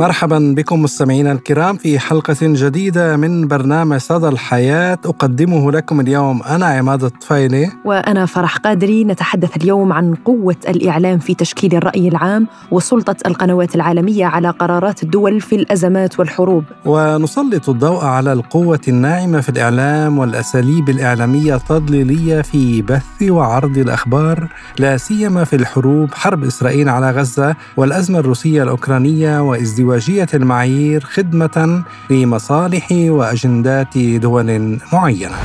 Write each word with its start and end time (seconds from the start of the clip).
مرحبا 0.00 0.54
بكم 0.56 0.82
مستمعينا 0.82 1.32
الكرام 1.32 1.76
في 1.76 1.98
حلقة 1.98 2.36
جديدة 2.40 3.16
من 3.16 3.48
برنامج 3.48 3.96
صدى 3.96 4.28
الحياة. 4.28 4.98
أقدمه 5.04 5.72
لكم 5.72 6.00
اليوم 6.00 6.42
أنا 6.42 6.66
عماد 6.66 7.04
الطفيلي. 7.04 7.70
وأنا 7.84 8.26
فرح 8.26 8.56
قادري. 8.56 9.04
نتحدث 9.04 9.56
اليوم 9.56 9.92
عن 9.92 10.14
قوة 10.14 10.56
الإعلام 10.68 11.18
في 11.18 11.34
تشكيل 11.34 11.74
الرأي 11.74 12.08
العام 12.08 12.46
وسلطة 12.70 13.16
القنوات 13.26 13.74
العالمية 13.74 14.26
على 14.26 14.50
قرارات 14.50 15.02
الدول 15.02 15.40
في 15.40 15.56
الأزمات 15.56 16.18
والحروب. 16.18 16.64
ونسلط 16.84 17.68
الضوء 17.68 18.04
على 18.04 18.32
القوة 18.32 18.80
الناعمة 18.88 19.40
في 19.40 19.48
الإعلام 19.48 20.18
والأساليب 20.18 20.88
الإعلامية 20.88 21.54
التضليلية 21.54 22.42
في 22.42 22.82
بث 22.82 23.22
وعرض 23.22 23.78
الأخبار 23.78 24.48
لا 24.78 24.96
سيما 24.96 25.44
في 25.44 25.56
الحروب 25.56 26.14
حرب 26.14 26.44
إسرائيل 26.44 26.88
على 26.88 27.10
غزة 27.10 27.56
والأزمة 27.76 28.18
الروسية 28.18 28.62
الأوكرانية 28.62 29.40
وازدواج 29.42 29.89
ازدواجية 29.90 30.28
المعايير 30.34 31.00
خدمة 31.00 31.84
لمصالح 32.10 32.88
وأجندات 32.92 33.98
دول 33.98 34.78
معينة. 34.92 35.36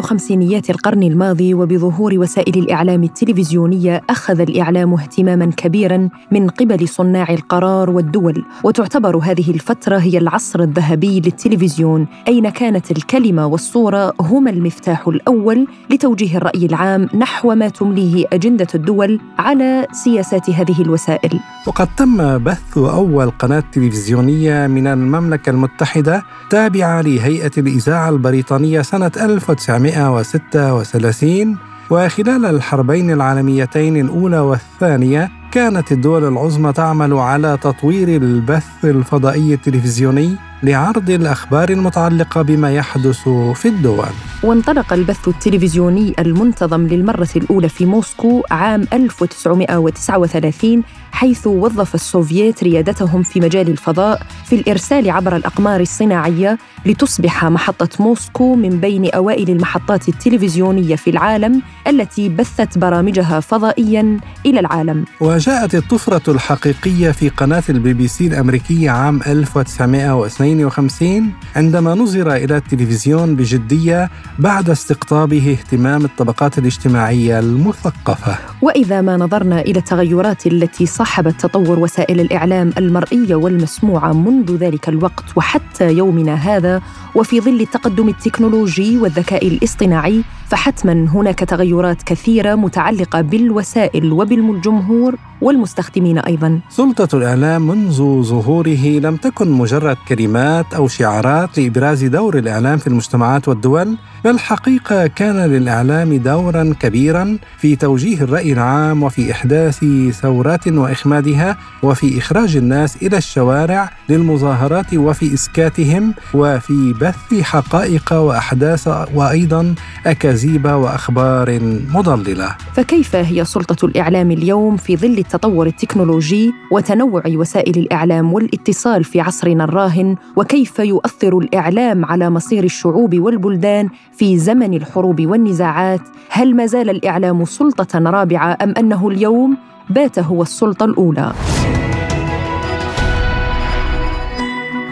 منذ 0.00 0.08
خمسينيات 0.08 0.70
القرن 0.70 1.02
الماضي 1.02 1.54
وبظهور 1.54 2.18
وسائل 2.18 2.58
الإعلام 2.58 3.04
التلفزيونية 3.04 4.02
أخذ 4.10 4.40
الإعلام 4.40 4.94
اهتماما 4.94 5.46
كبيرا 5.46 6.08
من 6.32 6.48
قبل 6.48 6.88
صناع 6.88 7.30
القرار 7.30 7.90
والدول 7.90 8.44
وتعتبر 8.64 9.16
هذه 9.16 9.50
الفترة 9.50 9.96
هي 9.96 10.18
العصر 10.18 10.60
الذهبي 10.60 11.20
للتلفزيون 11.20 12.06
أين 12.28 12.50
كانت 12.50 12.90
الكلمة 12.90 13.46
والصورة 13.46 14.12
هما 14.20 14.50
المفتاح 14.50 15.08
الأول 15.08 15.66
لتوجيه 15.90 16.36
الرأي 16.36 16.66
العام 16.66 17.08
نحو 17.14 17.54
ما 17.54 17.68
تمليه 17.68 18.26
أجندة 18.32 18.68
الدول 18.74 19.20
على 19.38 19.86
سياسات 19.92 20.50
هذه 20.50 20.82
الوسائل. 20.82 21.40
وقد 21.66 21.88
تم 21.96 22.38
بث 22.38 22.78
أول 22.78 23.30
قناة 23.30 23.64
تلفزيونية 23.72 24.66
من 24.66 24.86
المملكة 24.86 25.50
المتحدة 25.50 26.22
تابعة 26.50 27.00
لهيئة 27.00 27.50
الإذاعة 27.58 28.08
البريطانية 28.08 28.82
سنة 28.82 29.12
1900 29.16 29.89
1936 29.90 31.56
وخلال 31.90 32.46
الحربين 32.46 33.10
العالميتين 33.10 33.96
الأولى 33.96 34.38
والثانية 34.38 35.30
كانت 35.52 35.92
الدول 35.92 36.28
العظمى 36.28 36.72
تعمل 36.72 37.12
على 37.12 37.58
تطوير 37.62 38.08
البث 38.08 38.84
الفضائي 38.84 39.54
التلفزيوني 39.54 40.36
لعرض 40.62 41.10
الأخبار 41.10 41.68
المتعلقة 41.68 42.42
بما 42.42 42.74
يحدث 42.74 43.28
في 43.54 43.68
الدول. 43.68 44.06
وانطلق 44.42 44.92
البث 44.92 45.28
التلفزيوني 45.28 46.14
المنتظم 46.18 46.86
للمرة 46.86 47.28
الأولى 47.36 47.68
في 47.68 47.86
موسكو 47.86 48.42
عام 48.50 48.86
1939 48.92 50.82
حيث 51.12 51.46
وظف 51.46 51.94
السوفييت 51.94 52.64
ريادتهم 52.64 53.22
في 53.22 53.40
مجال 53.40 53.68
الفضاء 53.68 54.22
في 54.44 54.54
الإرسال 54.54 55.10
عبر 55.10 55.36
الأقمار 55.36 55.80
الصناعية 55.80 56.58
لتصبح 56.86 57.44
محطة 57.44 57.88
موسكو 58.00 58.54
من 58.54 58.80
بين 58.80 59.10
أوائل 59.10 59.50
المحطات 59.50 60.08
التلفزيونية 60.08 60.96
في 60.96 61.10
العالم 61.10 61.62
التي 61.86 62.28
بثت 62.28 62.78
برامجها 62.78 63.40
فضائيا 63.40 64.20
إلى 64.46 64.60
العالم. 64.60 65.04
وجاءت 65.20 65.74
الطفرة 65.74 66.32
الحقيقية 66.32 67.10
في 67.10 67.28
قناة 67.28 67.62
البي 67.68 67.92
بي 67.92 68.08
سي 68.08 68.26
الأمريكية 68.26 68.90
عام 68.90 69.20
1952 69.26 71.32
عندما 71.56 71.94
نظر 71.94 72.36
إلى 72.36 72.56
التلفزيون 72.56 73.36
بجدية 73.36 74.10
بعد 74.38 74.70
استقطابه 74.70 75.50
اهتمام 75.50 76.04
الطبقات 76.04 76.58
الاجتماعية 76.58 77.38
المثقفة. 77.38 78.38
وإذا 78.62 79.00
ما 79.00 79.16
نظرنا 79.16 79.60
إلى 79.60 79.78
التغيرات 79.78 80.46
التي 80.46 80.86
صاحبت 81.00 81.40
تطور 81.40 81.78
وسائل 81.78 82.20
الإعلام 82.20 82.72
المرئية 82.78 83.34
والمسموعة 83.34 84.12
منذ 84.12 84.56
ذلك 84.56 84.88
الوقت 84.88 85.24
وحتى 85.36 85.92
يومنا 85.92 86.34
هذا 86.34 86.82
وفي 87.20 87.40
ظل 87.40 87.60
التقدم 87.60 88.08
التكنولوجي 88.08 88.98
والذكاء 88.98 89.46
الاصطناعي 89.46 90.24
فحتما 90.48 91.08
هناك 91.08 91.38
تغيرات 91.38 92.02
كثيرة 92.02 92.54
متعلقة 92.54 93.20
بالوسائل 93.20 94.12
وبالجمهور 94.12 95.16
والمستخدمين 95.40 96.18
أيضا. 96.18 96.60
سلطة 96.68 97.16
الإعلام 97.18 97.66
منذ 97.66 98.22
ظهوره 98.22 98.86
لم 98.86 99.16
تكن 99.16 99.50
مجرد 99.50 99.96
كلمات 100.08 100.74
أو 100.74 100.88
شعارات 100.88 101.58
لإبراز 101.58 102.04
دور 102.04 102.38
الإعلام 102.38 102.78
في 102.78 102.86
المجتمعات 102.86 103.48
والدول، 103.48 103.96
بل 104.24 104.38
حقيقة 104.38 105.06
كان 105.06 105.36
للإعلام 105.36 106.16
دورا 106.16 106.74
كبيرا 106.80 107.38
في 107.58 107.76
توجيه 107.76 108.22
الرأي 108.22 108.52
العام 108.52 109.02
وفي 109.02 109.32
إحداث 109.32 109.84
ثورات 110.20 110.68
وإخمادها 110.68 111.56
وفي 111.82 112.18
إخراج 112.18 112.56
الناس 112.56 113.02
إلى 113.02 113.16
الشوارع 113.16 113.90
للمظاهرات 114.08 114.94
وفي 114.94 115.34
إسكاتهم 115.34 116.14
وفي 116.34 116.94
بث 117.00 117.09
حقائق 117.42 118.12
وأحداث 118.12 118.88
وأيضا 119.14 119.74
أكاذيب 120.06 120.64
وأخبار 120.64 121.58
مضللة. 121.94 122.56
فكيف 122.74 123.16
هي 123.16 123.44
سلطة 123.44 123.86
الإعلام 123.86 124.30
اليوم 124.30 124.76
في 124.76 124.96
ظل 124.96 125.18
التطور 125.18 125.66
التكنولوجي 125.66 126.52
وتنوع 126.72 127.22
وسائل 127.26 127.78
الإعلام 127.78 128.32
والاتصال 128.32 129.04
في 129.04 129.20
عصرنا 129.20 129.64
الراهن 129.64 130.16
وكيف 130.36 130.78
يؤثر 130.78 131.38
الإعلام 131.38 132.04
على 132.04 132.30
مصير 132.30 132.64
الشعوب 132.64 133.18
والبلدان 133.18 133.88
في 134.12 134.38
زمن 134.38 134.74
الحروب 134.74 135.26
والنزاعات؟ 135.26 136.00
هل 136.30 136.56
ما 136.56 136.66
زال 136.66 136.90
الإعلام 136.90 137.44
سلطة 137.44 137.98
رابعة 137.98 138.58
أم 138.62 138.74
أنه 138.78 139.08
اليوم 139.08 139.56
بات 139.90 140.18
هو 140.18 140.42
السلطة 140.42 140.84
الأولى؟ 140.84 141.32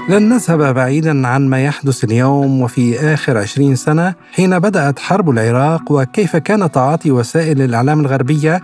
لن 0.09 0.29
نذهب 0.29 0.75
بعيدا 0.75 1.27
عن 1.29 1.49
ما 1.49 1.65
يحدث 1.65 2.05
اليوم 2.05 2.63
وفي 2.63 3.01
آخر 3.15 3.39
عشرين 3.39 3.77
سنة 3.77 4.15
حين 4.33 4.59
بدأت 4.59 4.99
حرب 4.99 5.31
العراق 5.31 5.93
وكيف 5.93 6.37
كان 6.37 6.71
تعاطي 6.71 7.11
وسائل 7.11 7.63
الإعلام 7.63 8.01
الغربية 8.01 8.61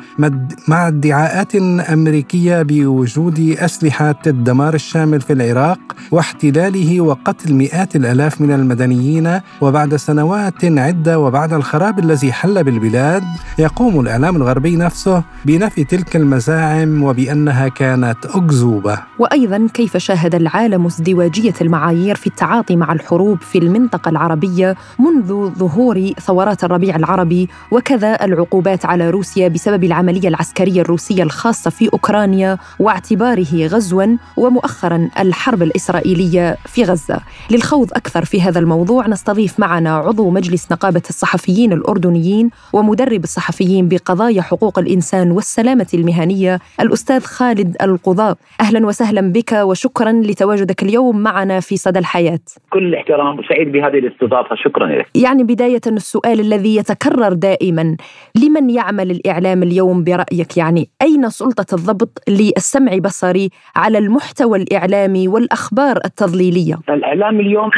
مع 0.68 0.88
ادعاءات 0.88 1.56
أمريكية 1.92 2.62
بوجود 2.62 3.56
أسلحة 3.58 4.14
الدمار 4.26 4.74
الشامل 4.74 5.20
في 5.20 5.32
العراق 5.32 5.78
واحتلاله 6.10 7.00
وقتل 7.00 7.54
مئات 7.54 7.96
الآلاف 7.96 8.40
من 8.40 8.52
المدنيين 8.52 9.40
وبعد 9.60 9.96
سنوات 9.96 10.64
عدة 10.64 11.18
وبعد 11.18 11.52
الخراب 11.52 11.98
الذي 11.98 12.32
حل 12.32 12.64
بالبلاد 12.64 13.22
يقوم 13.58 14.00
الإعلام 14.00 14.36
الغربي 14.36 14.76
نفسه 14.76 15.22
بنفي 15.44 15.84
تلك 15.84 16.16
المزاعم 16.16 17.02
وبأنها 17.02 17.68
كانت 17.68 18.26
أكذوبة. 18.26 18.98
وأيضا 19.18 19.68
كيف 19.74 19.96
شاهد 19.96 20.34
العالم 20.34 20.86
ازدواج 20.86 21.33
ازدواجيه 21.34 21.60
المعايير 21.60 22.14
في 22.14 22.26
التعاطي 22.26 22.76
مع 22.76 22.92
الحروب 22.92 23.38
في 23.42 23.58
المنطقة 23.58 24.08
العربية 24.08 24.76
منذ 24.98 25.50
ظهور 25.58 26.12
ثورات 26.20 26.64
الربيع 26.64 26.96
العربي 26.96 27.48
وكذا 27.70 28.24
العقوبات 28.24 28.86
على 28.86 29.10
روسيا 29.10 29.48
بسبب 29.48 29.84
العملية 29.84 30.28
العسكرية 30.28 30.80
الروسية 30.80 31.22
الخاصة 31.22 31.70
في 31.70 31.88
أوكرانيا 31.92 32.58
واعتباره 32.78 33.66
غزوا 33.66 34.16
ومؤخرا 34.36 35.08
الحرب 35.18 35.62
الإسرائيلية 35.62 36.56
في 36.66 36.84
غزة. 36.84 37.20
للخوض 37.50 37.90
أكثر 37.92 38.24
في 38.24 38.42
هذا 38.42 38.58
الموضوع 38.58 39.06
نستضيف 39.06 39.60
معنا 39.60 39.96
عضو 39.96 40.30
مجلس 40.30 40.72
نقابة 40.72 41.02
الصحفيين 41.10 41.72
الأردنيين 41.72 42.50
ومدرب 42.72 43.24
الصحفيين 43.24 43.88
بقضايا 43.88 44.42
حقوق 44.42 44.78
الإنسان 44.78 45.30
والسلامة 45.30 45.86
المهنية 45.94 46.60
الأستاذ 46.80 47.20
خالد 47.24 47.76
القضاء. 47.82 48.36
أهلا 48.60 48.86
وسهلا 48.86 49.20
بك 49.32 49.52
وشكرا 49.52 50.12
لتواجدك 50.12 50.82
اليوم 50.82 51.23
معنا 51.24 51.60
في 51.60 51.76
صدى 51.76 51.98
الحياة. 51.98 52.44
كل 52.70 52.86
الاحترام 52.86 53.38
وسعيد 53.38 53.72
بهذه 53.72 53.98
الاستضافة. 53.98 54.56
شكرا 54.56 54.86
لك. 54.86 55.06
يعني 55.14 55.42
بداية 55.42 55.80
السؤال 55.86 56.40
الذي 56.40 56.76
يتكرر 56.76 57.32
دائما 57.32 57.96
لمن 58.42 58.70
يعمل 58.70 59.10
الإعلام 59.10 59.62
اليوم 59.62 60.04
برأيك؟ 60.04 60.56
يعني 60.56 60.88
أين 61.02 61.28
سلطة 61.28 61.74
الضبط 61.74 62.12
للسمع 62.28 62.98
بصري 62.98 63.48
على 63.76 63.98
المحتوى 63.98 64.58
الإعلامي 64.58 65.28
والأخبار 65.28 65.96
التضليلية؟ 66.04 66.78
الإعلام 66.88 67.40
اليوم 67.40 67.70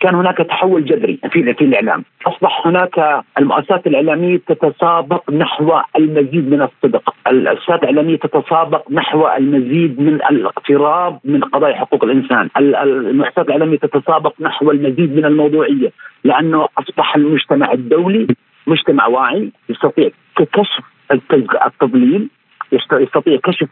كان 0.00 0.14
هناك 0.14 0.36
تحول 0.36 0.84
جذري 0.84 1.18
في 1.32 1.54
في 1.54 1.64
الإعلام، 1.64 2.04
أصبح 2.26 2.66
هناك 2.66 3.24
المؤسسات 3.38 3.86
الإعلامية 3.86 4.36
تتسابق 4.36 5.30
نحو 5.30 5.80
المزيد 5.96 6.50
من 6.50 6.62
الصدق، 6.62 7.14
المؤسسات 7.26 7.82
الإعلامية 7.82 8.16
تتسابق 8.16 8.90
نحو 8.90 9.28
المزيد 9.28 10.00
من 10.00 10.14
الاقتراب 10.14 11.18
من 11.24 11.44
قضايا 11.44 11.74
حقوق 11.74 12.04
الإنسان، 12.04 12.48
المؤسسات 12.56 13.46
الإعلامية 13.46 13.78
تتسابق 13.78 14.34
نحو 14.40 14.70
المزيد 14.70 15.16
من 15.16 15.24
الموضوعية، 15.24 15.92
لأنه 16.24 16.68
أصبح 16.78 17.16
المجتمع 17.16 17.72
الدولي 17.72 18.26
مجتمع 18.66 19.06
واعي 19.06 19.52
يستطيع 19.68 20.10
كشف 20.36 20.84
التضليل 21.66 22.28
يستطيع 22.72 23.38
كشف 23.44 23.68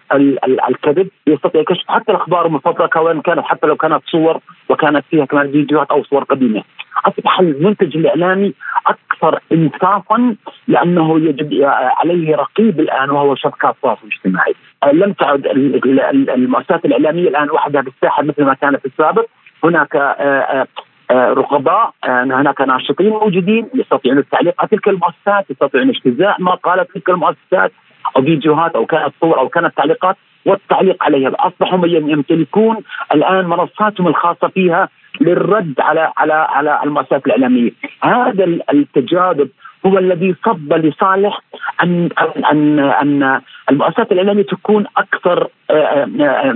الكذب 0.69 1.09
يستطيع 1.27 1.63
كشف 1.63 1.85
حتى 1.89 2.13
الأخبار 2.13 2.47
المفبركه 2.47 3.01
وان 3.01 3.21
كانت 3.21 3.45
حتى 3.45 3.67
لو 3.67 3.77
كانت 3.77 4.03
صور 4.07 4.41
وكانت 4.69 5.05
فيها 5.11 5.25
كمان 5.25 5.51
فيديوهات 5.51 5.91
أو 5.91 6.05
صور 6.05 6.25
قديمة. 6.25 6.63
أصبح 7.07 7.41
المنتج 7.41 7.97
الإعلامي 7.97 8.55
أكثر 8.87 9.41
انصافا 9.53 10.37
لأنه 10.69 11.21
يجب 11.21 11.63
عليه 12.01 12.37
رقيب 12.37 12.81
الآن 12.81 13.11
وهو 13.11 13.35
شبكات 13.35 13.75
التواصل 13.75 14.07
الاجتماعي 14.07 14.55
لم 14.93 15.13
تعد 15.13 15.47
المؤسسات 15.47 16.85
الإعلامية 16.85 17.29
الآن 17.29 17.51
وحدها 17.51 17.81
بالساحة 17.81 18.23
مثل 18.23 18.45
ما 18.45 18.55
كانت 18.55 18.81
في 18.81 18.87
السابق. 18.87 19.27
هناك 19.65 19.97
آه، 19.97 20.67
آه، 21.11 21.33
رقباء 21.33 21.93
هناك 22.05 22.61
ناشطين 22.61 23.09
موجودين 23.09 23.69
يستطيعون 23.75 24.19
التعليق 24.19 24.55
على 24.59 24.69
تلك 24.69 24.89
المؤسسات 24.89 25.51
يستطيعون 25.51 25.89
اجتزاء 25.89 26.37
ما 26.39 26.55
قالت 26.55 26.93
تلك 26.95 27.09
المؤسسات. 27.09 27.73
أو 28.17 28.23
فيديوهات 28.23 28.75
أو 28.75 28.87
كانت 28.87 29.13
صور 29.21 29.39
أو 29.39 29.49
كانت 29.49 29.77
تعليقات 29.77 30.17
والتعليق 30.47 31.05
عليها. 31.05 31.33
أصبحوا 31.35 31.87
يمتلكون 31.87 32.77
الآن 33.15 33.45
منصاتهم 33.47 34.09
الخاصة 34.09 34.49
فيها 34.49 34.89
للرد 35.21 35.75
على 35.81 36.13
على 36.17 36.33
على 36.33 36.81
المؤسسات 36.85 37.27
الإعلامية، 37.27 37.71
هذا 38.03 38.45
التجاذب 38.45 39.49
هو 39.87 39.99
الذي 39.99 40.35
صب 40.45 40.73
لصالح 40.73 41.41
ان 41.83 42.09
ان 42.53 42.79
ان 42.79 43.41
المؤسسات 43.71 44.13
الإعلامية 44.13 44.43
تكون 44.43 44.87
أكثر 44.97 45.49
آه، 45.71 46.09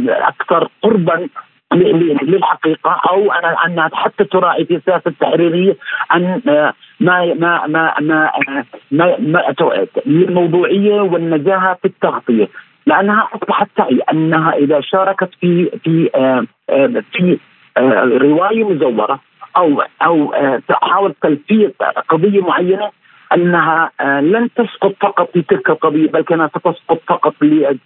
أكثر 0.08 0.68
قربا 0.82 1.28
للحقيقة 1.74 3.00
أو 3.10 3.32
انها 3.66 3.90
حتى 3.92 4.24
تراعي 4.24 4.64
في 4.64 4.76
السياسة 4.76 5.02
التحريريه 5.06 5.76
أن 6.14 6.40
ما 6.46 6.72
ما 7.00 7.66
ما 7.66 7.94
ما 8.00 8.32
ما, 8.90 9.16
ما 9.18 9.54
الموضوعيه 10.06 11.00
والنزاهة 11.00 11.74
في 11.74 11.84
التغطية. 11.84 12.48
لأنها 12.86 13.28
أصبحت 13.34 13.68
تعي 13.76 14.00
أنها 14.12 14.52
إذا 14.52 14.80
شاركت 14.80 15.30
في 15.40 15.70
في 15.84 16.10
في 17.12 17.38
رواية 18.18 18.64
مزورة 18.64 19.20
أو 19.56 19.82
أو 20.02 20.34
تحاول 20.68 21.14
تلفيق 21.22 21.72
قضية 22.08 22.40
معينة 22.40 22.90
أنها 23.32 23.90
آه، 24.00 24.20
لن 24.20 24.48
تسقط 24.56 24.94
فقط 25.00 25.30
في 25.32 25.42
تلك 25.42 25.70
القضية 25.70 26.08
بل 26.10 26.22
كانت 26.22 26.50
ستسقط 26.50 27.00
فقط 27.08 27.34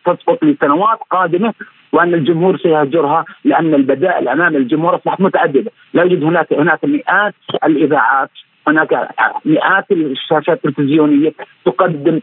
تسقط 0.05 0.45
لسنوات 0.45 0.99
قادمة 1.11 1.55
وأن 1.93 2.15
الجمهور 2.15 2.59
سيهجرها 2.59 3.25
لأن 3.45 3.75
البدائل 3.75 4.29
أمام 4.29 4.57
الجمهور 4.57 4.97
أصبحت 4.97 5.21
متعددة، 5.21 5.71
لا 5.95 6.03
يوجد 6.03 6.25
هناك 6.25 6.53
هناك 6.53 6.85
مئات 6.85 7.35
الإذاعات 7.65 8.31
هناك 8.69 9.09
مئات 9.45 9.85
الشاشات 9.91 10.65
التلفزيونية 10.65 11.33
تقدم 11.65 12.21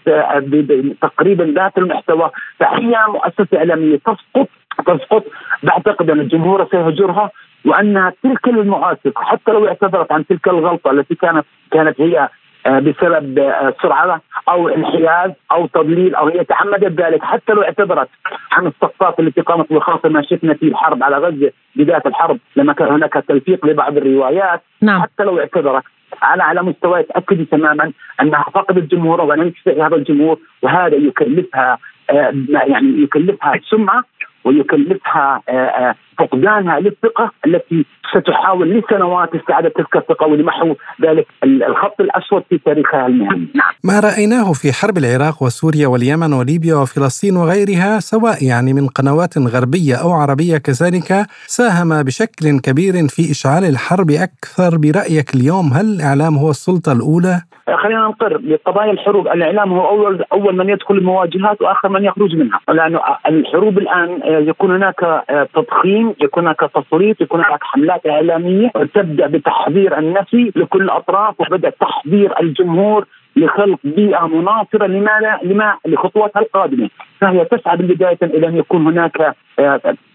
تقريبا 1.02 1.44
ذات 1.44 1.78
المحتوى 1.78 2.32
فاي 2.60 2.96
مؤسسة 3.08 3.58
إعلامية. 3.58 3.98
تسقط 3.98 4.50
تسقط. 4.88 5.24
بعتقد 5.64 6.10
أن 6.10 6.20
الجمهور 6.20 6.68
سيهجرها 6.72 7.32
وأنها 7.66 8.14
تلك 8.24 8.48
المؤسسة 8.48 9.14
حتى 9.16 9.52
لو 9.52 9.68
اعتذرت 9.68 10.12
عن 10.12 10.26
تلك 10.26 10.48
الغلطة 10.48 10.92
التي 10.92 11.16
كانت 11.16 11.46
كانت 11.72 12.02
هي 12.02 12.20
آه، 12.20 12.30
بسبب 12.68 13.40
آه، 13.40 13.74
سرعة 13.82 14.22
أو 14.50 14.70
انحياز 14.70 15.32
أو 15.52 15.68
تضليل 15.68 16.16
أو 16.16 16.28
هي 16.28 16.44
تعمدت 16.44 17.02
ذلك 17.02 17.24
حتى 17.24 17.54
لو 17.54 17.62
اعتذرت 17.62 18.10
عن 18.52 18.68
السقطات 18.68 19.20
التي 19.20 19.42
قامت 19.42 19.74
بخاصه 19.74 20.10
ما 20.10 20.22
شفنا 20.22 20.54
في 20.54 20.68
الحرب 20.68 21.04
على 21.04 21.18
غزة 21.18 21.52
بداية 21.76 22.02
الحرب 22.06 22.40
لما 22.56 22.74
كان 22.74 22.88
هناك 22.88 23.14
تلفيق 23.14 23.66
لبعض 23.66 23.98
الروايات 23.98 24.62
نعم. 24.82 25.02
حتى 25.02 25.24
لو 25.24 25.40
اعتذرت 25.40 25.84
على 26.22 26.44
على 26.44 26.64
مستوى 26.64 27.04
تاكدي 27.04 27.46
تماما 27.46 27.92
أنها 28.22 28.44
فقدت 28.54 28.92
جمهورها 28.92 29.24
ولن 29.24 29.54
هذا 29.68 29.96
الجمهور 29.96 30.40
وهذا 30.62 30.96
يكلفها 30.96 31.78
آه، 32.10 32.34
يعني 32.50 33.04
يكلفها 33.04 33.60
سمعة 33.70 34.04
ويكلفها 34.44 35.42
آه، 35.50 35.52
آه، 35.52 35.96
فقدانها 36.18 36.80
للثقة 36.80 37.32
التي 37.46 37.86
ستحاول 38.18 38.70
لسنوات 38.70 39.36
استعادة 39.36 39.70
تلك 39.70 39.96
الثقة 39.96 40.28
ولمحو 40.28 40.76
ذلك 41.02 41.28
الخط 41.44 42.02
الأسود 42.02 42.44
في 42.50 42.58
تاريخها 42.58 43.08
المهني. 43.08 43.48
نعم. 43.56 43.74
ما 43.84 44.00
رأيناه 44.00 44.54
في 44.54 44.74
حرب 44.74 44.98
العراق 44.98 45.44
وسوريا 45.44 45.88
واليمن 45.88 46.34
وليبيا 46.34 46.76
وفلسطين 46.76 47.38
وغيرها 47.38 48.00
سواء 48.00 48.38
يعني 48.44 48.74
من 48.74 48.88
قنوات 48.88 49.38
غربية 49.38 49.96
أو 49.96 50.12
عربية 50.12 50.58
كذلك 50.58 51.26
ساهم 51.46 52.04
بشكل 52.04 52.60
كبير 52.64 52.94
في 53.08 53.32
إشعال 53.32 53.64
الحرب 53.64 54.12
أكثر 54.12 54.78
برأيك 54.78 55.36
اليوم 55.36 55.74
هل 55.74 55.86
الإعلام 55.96 56.36
هو 56.36 56.50
السلطة 56.50 56.92
الأولى؟ 56.92 57.42
خلينا 57.74 58.08
نقر 58.08 58.38
بقضايا 58.38 58.92
الحروب 58.92 59.28
الإعلام 59.28 59.74
هو 59.74 59.90
اول 59.90 60.24
أول 60.32 60.56
من 60.58 60.70
يدخل 60.70 60.96
المواجهات 60.96 61.62
وآخر 61.62 61.90
من 61.90 62.04
يخرج 62.04 62.36
منها 62.36 62.60
لأنه 62.68 63.00
الحروب 63.28 63.78
الآن 63.78 64.22
يكون 64.26 64.76
هناك 64.76 65.24
تضخيم 65.54 66.05
يكون 66.22 66.44
هناك 66.44 66.60
تسليط 66.60 67.22
يكون 67.22 67.40
هناك 67.40 67.64
حملات 67.64 68.08
إعلامية 68.08 68.72
تبدا 68.94 69.28
بتحذير 69.28 69.98
النفي 70.00 70.52
لكل 70.56 70.84
الاطراف 70.84 71.42
وبدأ 71.42 71.70
تحذير 71.70 72.40
الجمهور 72.42 73.06
لخلق 73.36 73.80
بيئة 73.84 74.28
مناصرة 74.28 74.86
لما 74.86 75.40
لما 75.44 75.78
لخطواتها 75.86 76.40
القادمة، 76.40 76.90
فهي 77.22 77.46
تسعى 77.46 77.78
بالبداية 77.78 78.18
إلى 78.24 78.48
أن 78.48 78.58
يكون 78.58 78.88
هناك 78.88 79.36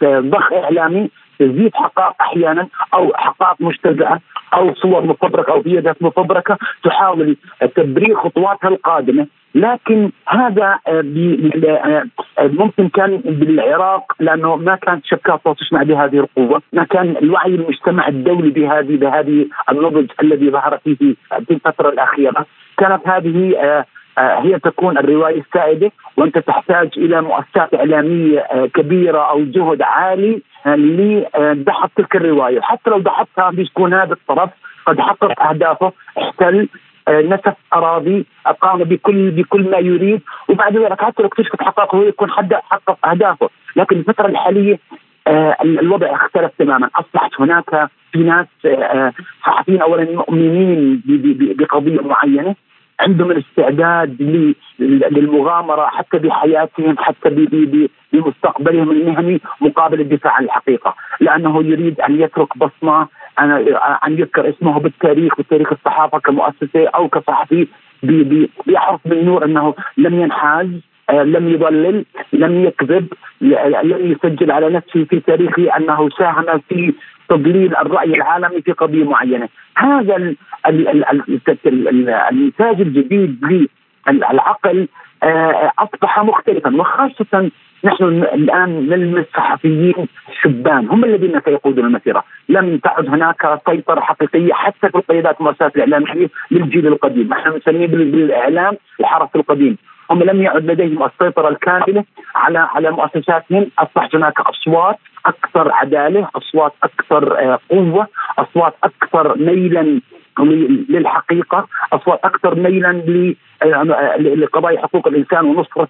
ضخ 0.05 0.53
إعلامي. 0.53 1.11
تزيد 1.41 1.75
حقائق 1.75 2.15
أحيانا 2.21 2.69
أو 2.95 3.13
حقائق 3.15 3.57
مجتزاه 3.61 4.21
أو 4.55 4.75
صور 4.75 5.05
مفبركة 5.05 5.53
أو 5.53 5.63
فيديوهات 5.63 6.03
مفبركة 6.03 6.59
تحاول 6.85 7.37
تبرير 7.77 8.17
خطواتها 8.17 8.69
القادمة. 8.69 9.27
لكن 9.55 10.11
هذا 10.29 10.79
آه، 10.89 11.05
آه، 11.69 12.07
ممكن 12.39 12.89
كان 12.89 13.17
بالعراق 13.17 14.13
لأنه 14.21 14.57
ما 14.57 14.77
كانت 14.77 15.07
شبكات 15.07 15.41
تسمع 15.59 15.83
بهذه 15.83 16.19
القوة، 16.19 16.63
ما 16.73 16.85
كان 16.85 17.17
الوعي 17.23 17.55
المجتمع 17.55 18.09
الدولي 18.09 18.51
بهذه 18.51 18.97
بهذه 18.97 19.47
النضج 19.71 20.11
الذي 20.23 20.51
ظهر 20.51 20.79
فيه 20.85 20.97
في 21.47 21.51
الفترة 21.51 21.89
الأخيرة، 21.89 22.47
كانت 22.77 23.09
هذه 23.09 23.57
آه، 24.19 24.41
هي 24.41 24.59
تكون 24.59 24.99
الرواية 24.99 25.41
السائدة 25.41 25.93
وأنت 26.17 26.39
تحتاج 26.39 26.89
إلى 26.97 27.23
مؤسسات 27.23 27.75
إعلامية 27.75 28.47
كبيرة 28.75 29.19
أو 29.19 29.45
جهد 29.45 29.83
عالي 29.83 30.43
لدحض 30.67 31.89
تلك 31.97 32.17
الرواية، 32.17 32.61
حتى 32.61 32.91
لو 32.91 32.99
دحضتها 32.99 33.51
بيكون 33.51 33.95
هذا 33.95 34.13
الطرف 34.13 34.51
قد 34.87 35.01
حقق 35.01 35.43
أهدافه 35.43 35.93
احتل 36.19 36.69
آه، 37.09 37.21
نسف 37.21 37.55
أراضي 37.75 38.27
قام 38.61 38.85
بكل 38.85 39.31
بكل 39.31 39.71
ما 39.71 39.79
يريد 39.79 40.21
وبعد 40.49 40.77
ذلك 40.77 41.03
حتى 41.03 41.23
لو 41.23 41.29
اكتشفت 41.29 41.63
حقائقه 41.63 41.97
هو 41.99 42.03
يكون 42.03 42.31
حقق 42.31 43.07
أهدافه، 43.07 43.51
لكن 43.77 43.97
الفترة 43.97 44.27
الحالية 44.27 44.79
آه 45.27 45.57
الوضع 45.63 46.15
اختلف 46.15 46.53
تماما، 46.59 46.91
أصبحت 46.95 47.41
هناك 47.41 47.89
في 48.13 48.19
ناس 48.19 48.47
آه 48.65 49.13
صحفيين 49.47 49.83
اولا 49.83 50.05
مؤمنين 50.05 51.03
بقضية 51.59 52.01
معينة. 52.01 52.55
عندهم 53.01 53.31
الاستعداد 53.31 54.23
للمغامرة 54.79 55.87
حتى 55.87 56.19
بحياتهم 56.19 56.99
حتى 56.99 57.31
بمستقبلهم 58.13 58.91
المهني 58.91 59.41
مقابل 59.61 60.01
الدفاع 60.01 60.33
عن 60.33 60.45
الحقيقة، 60.45 60.95
لأنه 61.21 61.63
يريد 61.65 62.01
أن 62.01 62.21
يترك 62.21 62.59
بصمة 62.59 63.09
ان 64.07 64.19
يذكر 64.19 64.49
اسمه 64.49 64.79
بالتاريخ 64.79 65.33
بتاريخ 65.39 65.73
الصحافة 65.73 66.19
كمؤسسة 66.19 66.89
أو 66.89 67.09
كصحفي 67.09 67.69
بيعرف 68.67 69.01
بالنور 69.05 69.45
أنه 69.45 69.75
لم 69.97 70.21
ينحاز 70.21 70.69
آه، 71.11 71.23
لم 71.23 71.49
يضلل 71.49 72.05
لم 72.33 72.65
يكذب 72.65 73.07
لم 73.41 74.13
يسجل 74.13 74.51
على 74.51 74.69
نفسه 74.69 75.05
في 75.05 75.21
تاريخه 75.21 75.77
أنه 75.77 76.09
ساهم 76.19 76.61
في 76.69 76.95
تضليل 77.31 77.77
الرأي 77.77 78.15
العالمي 78.15 78.63
في 78.63 78.73
قضية 78.73 79.05
معينة. 79.05 79.49
هذا 79.77 80.35
الانتاج 80.67 82.81
الجديد 82.81 83.69
للعقل 84.09 84.89
آه، 85.23 85.73
أصبح 85.79 86.19
مختلفا. 86.19 86.77
وخاصة 86.77 87.51
نحن 87.85 88.05
الآن 88.05 88.89
نلمس 88.89 89.25
صحفيين 89.37 89.95
شبان 90.43 90.89
هم 90.89 91.05
الذين 91.05 91.41
سيقودون 91.45 91.87
المسيرة، 91.87 92.25
لم 92.49 92.79
تعد 92.79 93.09
هناك 93.09 93.61
سيطرة 93.69 94.01
حقيقية 94.01 94.53
حتى 94.53 94.89
في 94.89 94.95
القيادات 94.95 95.41
المؤسسات 95.41 95.77
الإعلامية 95.77 96.31
للجيل 96.51 96.87
القديم، 96.87 97.29
نحن 97.29 97.57
نسميه 97.57 97.87
بالإعلام 97.87 98.77
الحرس 99.01 99.29
القديم، 99.37 99.77
هم 100.11 100.23
لم 100.23 100.43
يعد 100.43 100.71
لديهم 100.71 101.03
السيطرة 101.03 101.49
الكاملة 101.49 102.05
على 102.35 102.59
على 102.59 102.91
مؤسساتهم، 102.91 103.71
أصبحت 103.79 104.15
هناك 104.15 104.41
أصوات 104.41 104.97
أكثر 105.27 105.73
عدالة، 105.73 106.29
أصوات 106.37 106.73
أكثر 106.83 107.39
آه، 107.39 107.59
قوة، 107.71 108.07
أصوات 108.39 108.75
أكثر 108.85 109.39
ميلا 109.39 110.01
للحقيقة، 110.89 111.67
أصوات 111.93 112.21
أكثر 112.25 112.55
ميلا 112.55 112.93
لقضايا 114.19 114.81
حقوق 114.81 115.09
الإنسان 115.09 115.45
ونصرة 115.45 115.89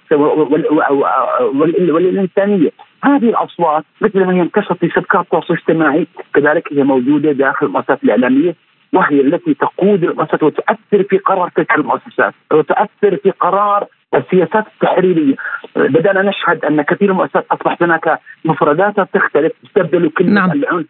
وللانسانيه، 1.91 2.71
هذه 3.05 3.29
الأصوات 3.29 3.85
مثل 4.01 4.25
ما 4.25 4.35
هي 4.35 4.41
انكشفت 4.41 4.79
في 4.81 4.91
شبكات 4.91 5.21
التواصل 5.21 5.55
الاجتماعي 5.55 6.07
كذلك 6.35 6.73
هي 6.73 6.83
موجودة 6.83 7.33
داخل 7.33 7.67
المؤسسات 7.67 8.05
الإعلامية 8.05 8.55
وهي 8.93 9.21
التي 9.21 9.55
تقود 9.55 10.05
المؤسسات 10.05 10.43
وتؤثر 10.43 11.03
في 11.11 11.19
قرار 11.19 11.51
تلك 11.57 11.75
المؤسسات 11.75 12.35
وتؤثر 12.53 13.17
في 13.23 13.31
قرار 13.31 13.87
السياسات 14.15 14.67
التحريرية. 14.67 15.35
بدأنا 15.77 16.23
نشهد 16.23 16.65
أن 16.65 16.83
كثير 16.83 17.09
من 17.09 17.11
المؤسسات 17.11 17.47
أصبحت 17.51 17.83
هناك 17.83 18.19
مفرداتها 18.45 19.05
تختلف 19.05 19.53
تستبدل 19.65 20.11
كلمة 20.11 20.33
نعم. 20.33 20.53
العنف 20.53 20.87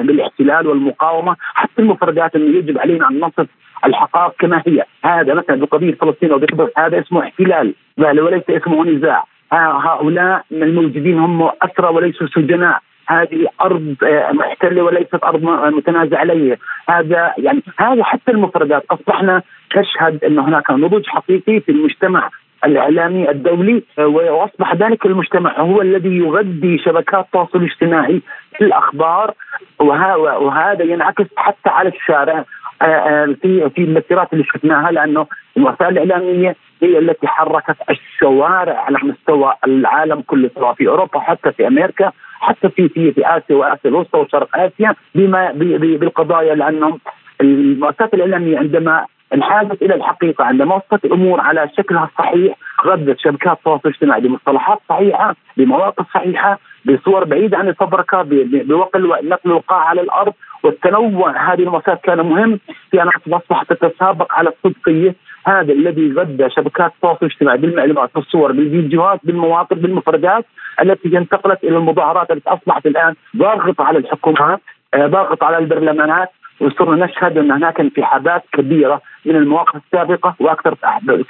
بالاحتلال 0.00 0.66
والمقاومة. 0.66 1.36
حتى 1.40 1.82
المفردات 1.82 2.36
أنه 2.36 2.56
يجب 2.56 2.78
علينا 2.78 3.08
أن 3.10 3.20
نصف 3.20 3.46
الحقائق 3.84 4.34
كما 4.38 4.62
هي. 4.66 4.84
هذا 5.04 5.34
مثلا 5.34 5.56
بقضية 5.56 5.94
فلسطين 5.94 6.32
أو 6.32 6.40
هذا 6.76 7.00
اسمه 7.00 7.20
احتلال 7.20 7.74
وليس 7.98 8.42
اسمه 8.50 8.84
نزاع. 8.84 9.24
هؤلاء 9.52 10.44
الموجودين 10.52 11.18
هم 11.18 11.50
أسرى 11.62 11.88
وليسوا 11.88 12.26
سجناء. 12.26 12.80
هذه 13.10 13.46
أرض 13.60 13.96
آه، 14.02 14.32
محتلة 14.32 14.82
وليست 14.82 15.24
أرض 15.24 15.42
متنازع 15.74 16.18
عليها 16.18 16.56
هذا 16.88 17.34
يعني 17.38 17.62
هذه 17.78 18.02
حتى 18.02 18.30
المفردات. 18.32 18.84
أصبحنا 18.90 19.42
نشهد 19.76 20.24
إن 20.24 20.38
هناك 20.38 20.70
نضوج 20.70 21.06
حقيقي 21.06 21.60
في 21.60 21.72
المجتمع 21.72 22.30
الإعلامي 22.64 23.30
الدولي 23.30 23.82
آه، 23.98 24.06
وأصبح 24.06 24.74
ذلك 24.74 25.06
المجتمع 25.06 25.60
هو 25.60 25.82
الذي 25.82 26.16
يغذي 26.16 26.78
شبكات 26.78 27.24
التواصل 27.24 27.58
الاجتماعي 27.58 28.22
في 28.56 28.64
الأخبار 28.64 29.34
وهذا 29.78 30.84
ينعكس 30.84 31.26
حتى 31.36 31.68
على 31.70 31.88
الشارع 31.88 32.44
آه، 32.82 33.36
في 33.42 33.70
في 33.70 33.84
المسيرات 33.84 34.32
اللي 34.32 34.44
شفناها 34.44 34.90
لأنه 34.90 35.26
الوسائل 35.56 35.98
الإعلامية 35.98 36.56
هي 36.82 36.98
التي 36.98 37.26
حركت 37.26 37.76
الشوارع 37.90 38.80
على 38.80 38.98
مستوى 39.02 39.52
العالم 39.64 40.20
كله 40.20 40.50
سواء 40.54 40.74
في 40.74 40.88
أوروبا 40.88 41.20
حتى 41.20 41.52
في 41.52 41.66
أمريكا. 41.66 42.12
حتى 42.40 42.68
في 42.68 42.88
في 42.88 43.12
في 43.12 43.26
آسيا 43.26 43.56
وآسيا 43.56 43.90
الوسطى 43.90 44.18
وشرق 44.18 44.48
آسيا 44.58 44.94
بما 45.14 45.52
بالقضايا 46.00 46.54
لأنهم 46.54 46.98
المؤسسات 47.40 48.14
الإعلامية 48.14 48.58
عندما 48.58 49.06
انحازت 49.34 49.82
إلى 49.82 49.94
الحقيقة 49.94 50.44
عندما 50.44 50.74
وصفت 50.74 51.04
الأمور 51.04 51.40
على 51.40 51.70
شكلها 51.78 52.04
الصحيح 52.04 52.56
غذت 52.86 53.18
شبكات 53.18 53.56
التواصل 53.58 53.88
الاجتماعي 53.88 54.20
بمصطلحات 54.20 54.78
صحيحة 54.88 55.34
بمواقف 55.56 56.06
صحيحة 56.14 56.58
بصور 56.84 57.24
بعيدة 57.24 57.58
عن 57.58 57.68
الفبركة 57.68 58.22
بوقل 58.22 59.08
نقل 59.08 59.38
الوقاع 59.46 59.78
على 59.78 60.00
الأرض 60.00 60.32
والتنوع. 60.62 61.52
هذه 61.52 61.62
المؤسسات 61.62 62.00
كان 62.04 62.20
مهم 62.20 62.58
في 62.90 63.02
أن 63.02 63.08
أصبحت 63.08 63.72
تتسابق 63.72 64.32
على 64.32 64.48
الصدقية 64.48 65.14
هذا 65.46 65.72
الذي 65.72 66.12
غذى 66.12 66.50
شبكات 66.50 66.92
التواصل 66.94 67.26
الاجتماعي 67.26 67.58
بالمعلومات 67.58 68.10
بالصور 68.14 68.52
بالفيديوهات 68.52 69.20
بالمواقف 69.24 69.78
بالمفردات 69.78 70.44
التي 70.82 71.18
انتقلت 71.18 71.64
إلى 71.64 71.76
المظاهرات 71.76 72.30
التي 72.30 72.50
أصبحت 72.50 72.86
الآن 72.86 73.14
ضاغطه 73.36 73.84
على 73.84 73.98
الحكومات 73.98 74.60
آه، 74.94 75.06
ضاغط 75.06 75.44
على 75.44 75.58
البرلمانات. 75.58 76.28
وصرنا 76.60 77.06
نشهد 77.06 77.38
أن 77.38 77.50
هناك 77.50 77.80
انسحابات 77.80 78.42
كبيرة 78.52 79.00
من 79.26 79.36
المواقف 79.36 79.80
السابقة 79.86 80.36
وأكثر 80.40 80.76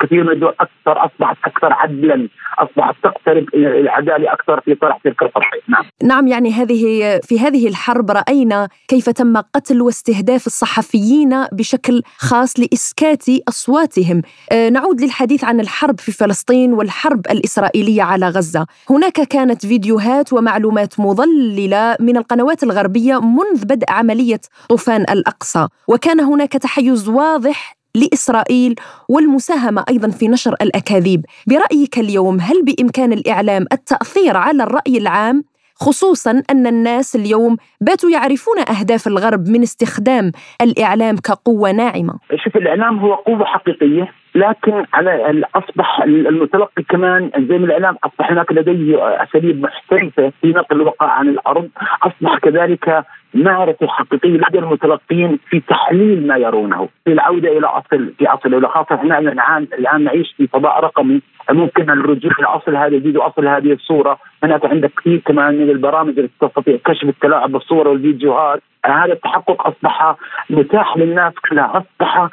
كثير 0.00 0.24
من 0.24 0.32
الدول 0.32 0.54
أكثر 0.60 1.06
أصبحت 1.06 1.36
أكثر 1.44 1.72
عدلا، 1.72 2.28
أصبحت 2.58 2.94
تقترب 3.02 3.44
إلى 3.54 3.80
العدالة 3.80 4.32
أكثر 4.32 4.60
في 4.60 4.74
طرح 4.74 4.98
تلك 5.04 5.22
القضايا، 5.22 5.50
نعم. 5.68 5.84
نعم 6.02 6.28
يعني 6.28 6.52
هذه 6.52 7.20
في 7.22 7.40
هذه 7.40 7.68
الحرب 7.68 8.10
رأينا 8.10 8.68
كيف 8.88 9.10
تم 9.10 9.36
قتل 9.36 9.82
واستهداف 9.82 10.46
الصحفيين 10.46 11.46
بشكل 11.52 12.02
خاص 12.18 12.60
لإسكات 12.60 13.24
أصواتهم. 13.48 14.22
آه، 14.52 14.68
نعود 14.68 15.00
للحديث 15.00 15.44
عن 15.44 15.60
الحرب 15.60 16.00
في 16.00 16.12
فلسطين 16.12 16.72
والحرب 16.72 17.26
الإسرائيلية 17.30 18.02
على 18.02 18.28
غزة. 18.28 18.66
هناك 18.90 19.20
كانت 19.20 19.66
فيديوهات 19.66 20.32
ومعلومات 20.32 21.00
مضللة 21.00 21.96
من 22.00 22.16
القنوات 22.16 22.62
الغربية 22.62 23.20
منذ 23.20 23.64
بدء 23.64 23.90
عملية 23.90 24.40
طوفان 24.68 25.02
الأقصى، 25.02 25.68
وكان 25.88 26.20
هناك 26.20 26.52
تحيز 26.52 27.08
واضح 27.08 27.76
لإسرائيل 27.94 28.74
والمساهمة 29.08 29.84
أيضا 29.88 30.10
في 30.10 30.28
نشر 30.28 30.54
الأكاذيب، 30.62 31.24
برأيك 31.46 31.98
اليوم 31.98 32.40
هل 32.40 32.64
بإمكان 32.64 33.12
الإعلام 33.12 33.66
التأثير 33.72 34.36
على 34.36 34.62
الرأي 34.62 34.98
العام؟ 34.98 35.44
خصوصا 35.80 36.42
أن 36.50 36.66
الناس 36.66 37.16
اليوم 37.16 37.56
باتوا 37.80 38.10
يعرفون 38.10 38.58
أهداف 38.58 39.06
الغرب 39.06 39.48
من 39.48 39.62
استخدام 39.62 40.32
الإعلام 40.62 41.16
كقوة 41.16 41.72
ناعمة. 41.72 42.14
شوف 42.44 42.56
الإعلام 42.56 42.98
هو 42.98 43.14
قوة 43.14 43.44
حقيقية 43.44 44.12
لكن 44.34 44.84
على 44.92 45.42
أصبح 45.54 46.02
المتلقي 46.02 46.82
كمان 46.88 47.30
زي 47.48 47.58
ما 47.58 47.64
الإعلام 47.64 47.96
أصبح 48.04 48.30
هناك 48.30 48.52
لديه 48.52 49.22
أساليب 49.22 49.62
محترفه 49.62 50.32
في 50.40 50.48
نقل 50.48 50.76
الوقائع 50.76 51.12
عن 51.12 51.28
الأرض، 51.28 51.68
أصبح 52.02 52.38
كذلك 52.38 53.04
معرفة 53.34 53.86
حقيقية 53.86 54.28
لدى 54.28 54.58
المتلقين 54.58 55.38
في 55.50 55.60
تحليل 55.60 56.26
ما 56.26 56.36
يرونه، 56.36 56.88
في 57.04 57.12
العودة 57.12 57.58
إلى 57.58 57.66
اصل 57.66 58.12
في 58.18 58.26
أصل 58.26 58.54
إلى 58.54 58.68
خاصة 58.68 58.94
إحنا 58.94 59.18
الان 59.18 59.66
الآن 59.78 60.04
نعيش 60.04 60.34
في 60.36 60.46
فضاء 60.46 60.80
رقمي 60.80 61.20
ممكن 61.52 61.90
الرجوع 61.90 62.32
إلى 62.38 62.46
أصل 62.46 62.76
هذا 62.76 62.96
الفيديو 62.96 63.22
أصل 63.22 63.46
هذه 63.46 63.72
الصورة، 63.72 64.18
هناك 64.44 64.66
عندك 64.66 64.90
كثير 65.00 65.18
كمان 65.26 65.54
من 65.54 65.70
البرامج 65.70 66.18
التي 66.18 66.32
تستطيع 66.40 66.78
كشف 66.84 67.04
التلاعب 67.04 67.52
بالصور 67.52 67.88
والفيديوهات، 67.88 68.62
هذا 68.86 69.12
التحقق 69.12 69.66
أصبح 69.66 70.16
متاح 70.50 70.96
للناس 70.96 71.32
كلها، 71.50 71.84
أصبح 72.00 72.28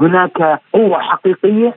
هناك 0.00 0.60
قوة 0.72 0.98
حقيقية 0.98 1.74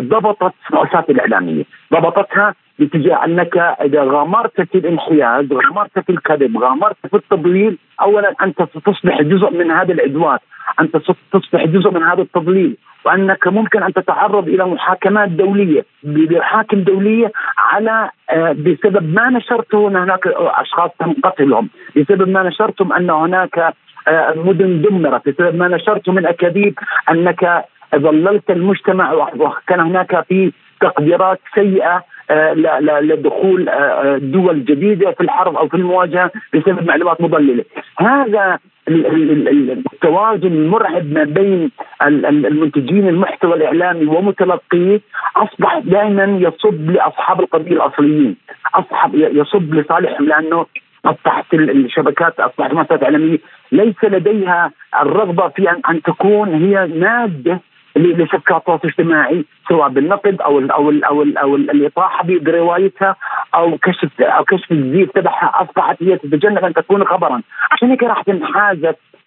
ضبطت 0.00 0.54
المؤسسات 0.70 1.10
الإعلامية. 1.10 1.64
ضبطتها 1.92 2.54
باتجاه 2.78 3.24
أنك 3.24 3.56
إذا 3.56 4.02
غامرت 4.02 4.60
في 4.60 4.78
الانحياز 4.78 5.52
غامرت 5.52 5.98
في 5.98 6.10
الكذب 6.12 6.58
غامرت 6.58 6.96
في 7.10 7.16
التضليل 7.16 7.78
أولا 8.00 8.34
أنت 8.42 8.62
ستصبح 8.62 9.22
جزء 9.22 9.50
من 9.50 9.70
هذا 9.70 9.92
العدوان. 9.92 10.38
أنت 10.80 10.96
تصبح 11.32 11.64
جزء 11.64 11.90
من 11.90 12.02
هذا 12.02 12.22
التضليل. 12.22 12.76
وأنك 13.04 13.48
ممكن 13.48 13.82
أن 13.82 13.92
تتعرض 13.92 14.48
إلى 14.48 14.64
محاكمات 14.64 15.28
دولية 15.28 15.84
بمحاكم 16.02 16.80
دولية 16.80 17.32
على 17.58 18.10
آه، 18.30 18.52
بسبب 18.52 19.14
ما 19.14 19.30
نشرته 19.30 19.88
أن 19.88 19.96
هناك 19.96 20.26
أشخاص 20.36 20.90
تم 20.98 21.14
قتلهم، 21.24 21.68
بسبب 21.96 22.28
ما 22.28 22.42
نشرتم 22.42 22.92
أن 22.92 23.10
هناك 23.10 23.74
آه، 24.08 24.34
مدن 24.36 24.82
دمرت 24.82 25.28
بسبب 25.28 25.54
ما 25.54 25.68
نشرته 25.68 26.12
من 26.12 26.26
أكاذيب 26.26 26.78
أنك 27.10 27.64
ضللت 27.94 28.50
المجتمع 28.50 29.12
وكان 29.12 29.80
هناك 29.80 30.24
في 30.28 30.52
تقديرات 30.80 31.40
سيئة 31.54 32.04
آه، 32.30 32.52
لدخول 33.00 33.70
دول 34.18 34.64
جديدة 34.64 35.12
في 35.12 35.20
الحرب 35.20 35.56
أو 35.56 35.68
في 35.68 35.76
المواجهة 35.76 36.30
بسبب 36.54 36.86
معلومات 36.86 37.20
مضللة. 37.20 37.64
هذا 37.98 38.58
التوازن 38.88 40.46
المرعب 40.46 41.12
ما 41.12 41.24
بين 41.24 41.70
المنتجين 42.02 43.08
المحتوى 43.08 43.54
الإعلامي 43.54 44.06
ومتلقيه 44.06 45.00
أصبح 45.36 45.78
دائما 45.78 46.24
يصب 46.24 46.90
لأصحاب 46.90 47.40
القضية 47.40 47.72
الأصليين، 47.72 48.36
أصحاب 48.74 49.14
يصب 49.14 49.74
لصالحهم 49.74 50.26
لأنه 50.26 50.66
أصبحت 51.04 51.54
الشبكات 51.54 52.40
أصبحت 52.40 52.70
المؤسسات 52.70 52.98
الاعلاميه 52.98 53.38
ليس 53.72 54.04
لديها 54.04 54.70
الرغبة 55.02 55.48
في 55.48 55.70
ان, 55.70 55.80
أن 55.90 56.02
تكون 56.02 56.48
هي 56.48 56.86
ماده 56.86 57.60
لشبكات 57.96 58.56
التواصل 58.58 58.80
الاجتماعي 58.84 59.44
سواء 59.68 59.88
بالنقد 59.88 60.40
أو 60.40 60.58
ال 60.58 60.70
أو 60.70 60.90
ال 60.90 61.04
أو 61.04 61.22
ال 61.22 61.38
أو 61.38 61.56
الإطاحة 61.56 62.24
بروايتها 62.26 63.16
أو 63.54 63.78
كشف 63.78 64.20
أو 64.20 64.44
كشف 64.44 64.72
الزيف 64.72 65.10
تبعها 65.10 65.52
أصبحت 65.62 66.02
هي 66.02 66.16
تتجنب 66.18 66.64
أن 66.64 66.74
تكون 66.74 67.04
خبرا. 67.04 67.42
عشان 67.72 67.90
هيك 67.90 68.02
راح 68.02 68.22
تنحاز 68.22 68.78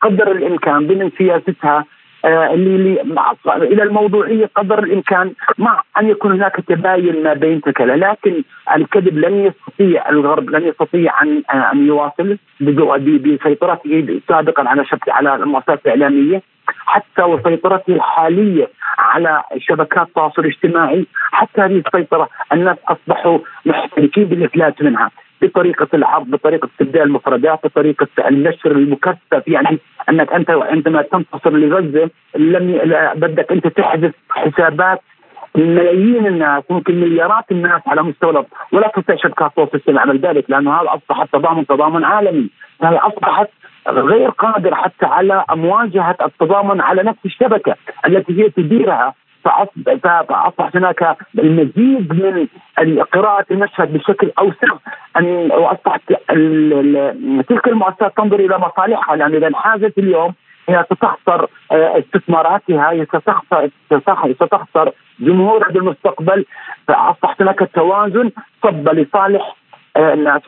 قدر 0.02 0.32
الإمكان 0.32 0.88
ضمن 0.88 1.12
سياستها 1.18 1.86
آه، 2.26 2.54
اللي 2.54 3.02
إلى 3.48 3.84
الموضوعية 3.84 4.50
قدر 4.56 4.84
الإمكان 4.84 5.34
مع 5.58 5.82
أن 6.00 6.10
يكون 6.10 6.32
هناك 6.32 6.56
تباين 6.68 7.24
ما 7.24 7.34
بين 7.34 7.62
تكلا 7.62 7.94
لكن 7.94 8.44
الكذب 8.76 9.18
لن 9.18 9.46
يستطيع 9.46 10.10
الغرب 10.10 10.50
لن 10.50 10.68
يستطيع 10.68 11.24
أن 11.24 11.44
آه، 11.54 11.72
أن 11.74 11.88
يواصل 11.88 12.38
بسيطرته 12.62 14.22
سابقا 14.28 14.70
على 14.70 14.86
شبكه 14.86 15.14
على 15.14 15.36
المؤسسات 15.36 15.80
الاعلاميه 15.86 16.42
حتى 16.88 17.24
وسيطرته 17.24 17.94
الحالية 17.94 18.68
على 18.98 19.44
شبكات 19.58 20.08
التواصل 20.08 20.42
الاجتماعي 20.42 21.06
حتى 21.32 21.62
هذه 21.62 21.84
السيطرة 21.86 22.30
الناس 22.54 22.78
أصبحوا 22.88 23.40
محترفين 23.66 24.26
بالافلات 24.26 24.82
منها 24.82 25.12
بطريقة 25.42 25.88
العرض 25.94 26.30
بطريقة 26.30 26.66
استبدال 26.66 27.02
المفردات 27.02 27.60
بطريقة 27.64 28.08
النشر 28.28 28.72
المكثف 28.72 29.48
يعني 29.48 29.80
أنك 30.10 30.34
أنت 30.34 30.50
عندما 30.50 31.02
تنتصر 31.02 31.50
لغزة 31.50 32.10
لم 32.36 32.80
بدك 33.16 33.52
أنت 33.52 33.68
تحذف 33.68 34.14
حسابات 34.30 35.02
ملايين 35.56 36.28
الناس 36.28 36.64
ممكن 36.70 37.02
مليارات 37.02 37.46
الناس 37.52 37.82
على 37.88 38.04
مستوى 38.04 38.32
الأرض. 38.32 38.46
ولا 38.72 38.88
تستطيع 38.88 39.16
شبكات 39.16 39.50
التواصل 39.50 39.82
الاجتماعي 39.88 40.18
ذلك 40.18 40.50
لأنه 40.50 40.82
هذا 40.82 40.90
أصبح 40.90 41.22
التضامن 41.22 41.68
تضامن 41.68 42.04
عالمي. 42.04 42.50
فهي 42.80 42.98
أصبحت 42.98 43.50
غير 43.88 44.30
قادرة 44.30 44.76
حتى 44.76 45.06
على 45.06 45.46
مواجهة 45.50 46.16
التضامن 46.22 46.82
على 46.82 47.04
نفس 47.04 47.20
الشبكة 47.26 47.76
التي 48.06 48.44
هي 48.44 48.50
تديرها. 48.50 49.14
فاصبح 49.44 50.70
هناك 50.76 51.18
المزيد 51.40 52.14
من 52.14 52.48
قراءه 53.04 53.46
المشهد 53.52 53.94
بشكل 53.94 54.32
أوسع. 54.40 54.68
وأصبحت 55.58 56.02
تلك 57.50 57.68
المؤسسات 57.68 58.18
تنظر 58.18 58.40
إلى 58.40 58.58
مصالحها. 58.58 59.16
لأن 59.16 59.36
إذا 59.36 59.48
انحازت 59.48 59.98
اليوم 59.98 60.34
هي 60.70 60.86
ستخسر 60.94 61.48
آه، 61.72 62.00
استثماراتها 62.00 62.92
هي 62.92 63.06
ستخسر 63.06 63.70
ستخسر 64.34 64.92
جمهورها 65.20 65.72
بالمستقبل. 65.72 66.46
فأصبحت 66.88 67.42
هناك 67.42 67.70
توازن 67.74 68.32
صب 68.64 68.90
لصالح 68.90 69.56
الناس 69.98 70.42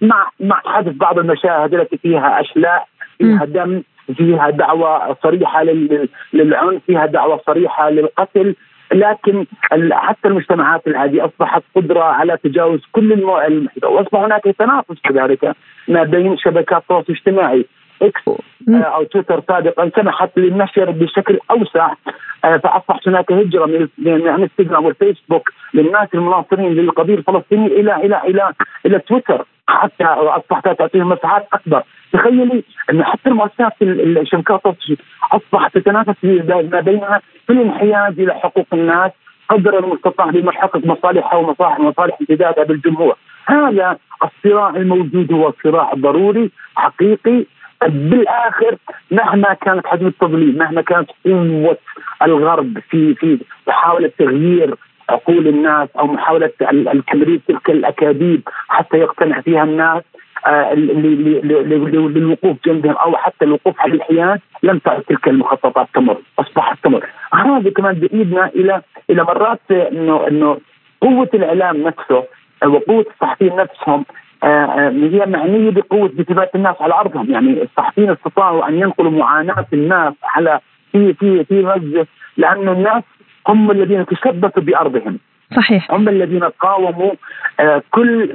مع 0.00 0.30
مع 0.40 0.62
حدث 0.66 0.94
بعض 0.94 1.18
المشاهد 1.18 1.74
التي 1.74 1.96
فيها 1.96 2.40
أشلاء 2.40 2.86
فيها 3.18 3.44
دم 3.44 3.82
فيها 4.16 4.50
دعوة 4.50 5.16
صريحة 5.22 5.64
للعنف 6.32 6.82
فيها 6.86 7.06
دعوة 7.06 7.40
صريحة 7.46 7.90
للقتل. 7.90 8.54
لكن 8.92 9.46
حتى 9.92 10.28
المجتمعات 10.28 10.88
هذه 10.88 11.24
أصبحت 11.24 11.62
قدرة 11.76 12.02
على 12.02 12.36
تجاوز 12.36 12.80
كل 12.92 13.12
المحيط 13.12 13.84
واصبح 13.84 14.18
هناك 14.20 14.44
تنافس 14.58 15.00
كذلك 15.04 15.56
ما 15.88 16.02
بين 16.02 16.36
شبكات 16.36 16.82
التواصل 16.82 17.12
الاجتماعي 17.12 17.66
إكس 18.02 18.22
آه، 18.68 18.76
أو 18.76 19.02
تويتر 19.04 19.42
سابقا. 19.48 19.90
سمحت 19.96 20.38
للنشر 20.38 20.90
بشكل 20.90 21.38
أوسع. 21.50 21.92
آه، 22.44 22.56
فاصبحت 22.56 23.08
هناك 23.08 23.32
هجرة 23.32 23.66
من 23.66 23.88
من 23.98 24.28
إنستغرام 24.28 24.84
والفيسبوك 24.84 25.50
للناس 25.74 26.08
المناصرين 26.14 26.72
للقضية 26.74 27.14
الفلسطينية 27.14 27.66
إلى 27.66 27.96
إلى 27.96 28.22
إلى 28.24 28.52
إلى 28.86 28.98
تويتر. 28.98 29.44
حتى 29.68 30.04
أصبحت 30.04 30.68
تعطيهم 30.68 31.08
مساحات 31.08 31.48
أكبر. 31.52 31.82
تخيلي 32.12 32.64
أن 32.90 33.04
حتى 33.04 33.28
المؤسسات 33.28 33.72
الشبكات 33.82 34.60
اصبحت 35.32 35.78
تتنافس 35.78 36.24
ما 36.24 36.80
بينها 36.80 37.20
في 37.46 37.52
الانحياز 37.52 38.20
إلى 38.20 38.34
حقوق 38.34 38.66
الناس 38.72 39.12
قدر 39.48 39.78
المستطاع 39.78 40.30
لمحقق 40.30 40.86
مصالحها 40.86 41.34
ومصالح 41.34 41.78
مصالح 41.78 42.16
امتدادها 42.20 42.64
بالجمهور. 42.64 43.16
هذا 43.46 43.98
الصراع 44.22 44.68
الموجود 44.68 45.32
هو 45.32 45.52
صراع 45.64 45.92
ضروري 45.94 46.50
حقيقي 46.76 47.44
بالآخر 47.82 48.76
مهما 49.10 49.54
كانت 49.54 49.86
حجم 49.86 50.06
التضليل 50.06 50.58
مهما 50.58 50.82
كانت 50.82 51.10
قوة 51.24 51.78
الغرب 52.22 52.78
في 52.90 53.14
في 53.14 53.38
محاولة 53.66 54.10
تغيير 54.18 54.74
عقول 55.08 55.48
الناس 55.48 55.88
أو 55.98 56.06
محاولة 56.06 56.50
التمرير 56.62 57.40
تلك 57.48 57.70
الأكاذيب 57.70 58.42
حتى 58.68 58.96
يقتنع 58.96 59.40
فيها 59.40 59.62
الناس 59.62 60.02
آه، 60.46 60.74
للوقوف 60.74 62.56
جنبهم 62.64 62.94
أو 62.96 63.16
حتى 63.16 63.44
الوقوف 63.44 63.80
على 63.80 63.94
الحياد 63.94 64.40
لم 64.62 64.78
تعد 64.78 65.02
تلك 65.02 65.28
المخططات 65.28 65.88
تمر 65.94 66.16
أصبحت 66.38 66.84
تمر. 66.84 67.06
هذا 67.34 67.70
كمان 67.70 67.94
بيعيدنا 67.94 68.46
إلى 68.46 68.82
إلى 69.10 69.24
مرات 69.24 69.60
انه 69.70 70.28
إنه 70.28 70.58
قوة 71.00 71.28
الإعلام 71.34 71.76
نفسه 71.82 72.24
وقوة 72.64 73.06
الصحفيين 73.14 73.56
نفسهم 73.56 74.04
آه، 74.04 74.04
آه، 74.04 74.25
هي 74.44 75.26
معنية 75.26 75.70
بقوة 75.70 76.08
بثبات 76.08 76.54
الناس 76.54 76.76
على 76.80 76.94
أرضهم. 76.94 77.30
يعني 77.30 77.62
الصحفيين 77.62 78.10
استطاعوا 78.10 78.68
أن 78.68 78.74
ينقلوا 78.74 79.10
معاناة 79.10 79.66
الناس 79.72 80.14
على 80.24 80.60
في 80.92 81.14
في 81.14 81.44
في 81.44 81.60
غزه 81.60 82.06
لأنه 82.36 82.72
الناس 82.72 83.02
هم 83.48 83.70
الذين 83.70 84.06
تشبثوا 84.06 84.62
بأرضهم. 84.62 85.18
صحيح. 85.56 85.92
هم 85.92 86.08
الذين 86.08 86.44
قاوموا 86.44 87.12
آه، 87.60 87.82
كل 87.90 88.30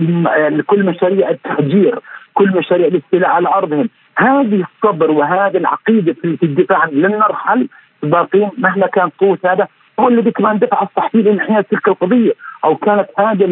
كل 0.68 0.86
مشاريع 0.86 1.30
التهجير 1.30 2.00
كل 2.34 2.58
مشاريع 2.58 2.88
الاستيلاء 2.88 3.30
على 3.30 3.48
أرضهم. 3.48 3.90
هذه 4.18 4.64
الصبر 4.64 5.12
وهذه 5.12 5.58
العقيدة 5.58 6.14
في 6.14 6.44
الدفاع 6.44 6.86
لن 6.86 7.12
نرحل 7.12 7.68
باقين 8.04 8.50
مهما 8.58 8.88
كان 8.88 9.10
قوة 9.10 9.38
هذا. 9.46 9.68
هو 10.02 10.08
الذي 10.08 10.32
كمان 10.32 10.60
دفع 10.60 10.82
الصحفيين 10.82 11.26
لانحياز 11.26 11.64
تلك 11.72 11.88
القضية 11.88 12.32
أو 12.66 12.76
كانت 12.76 13.08
هذا 13.20 13.46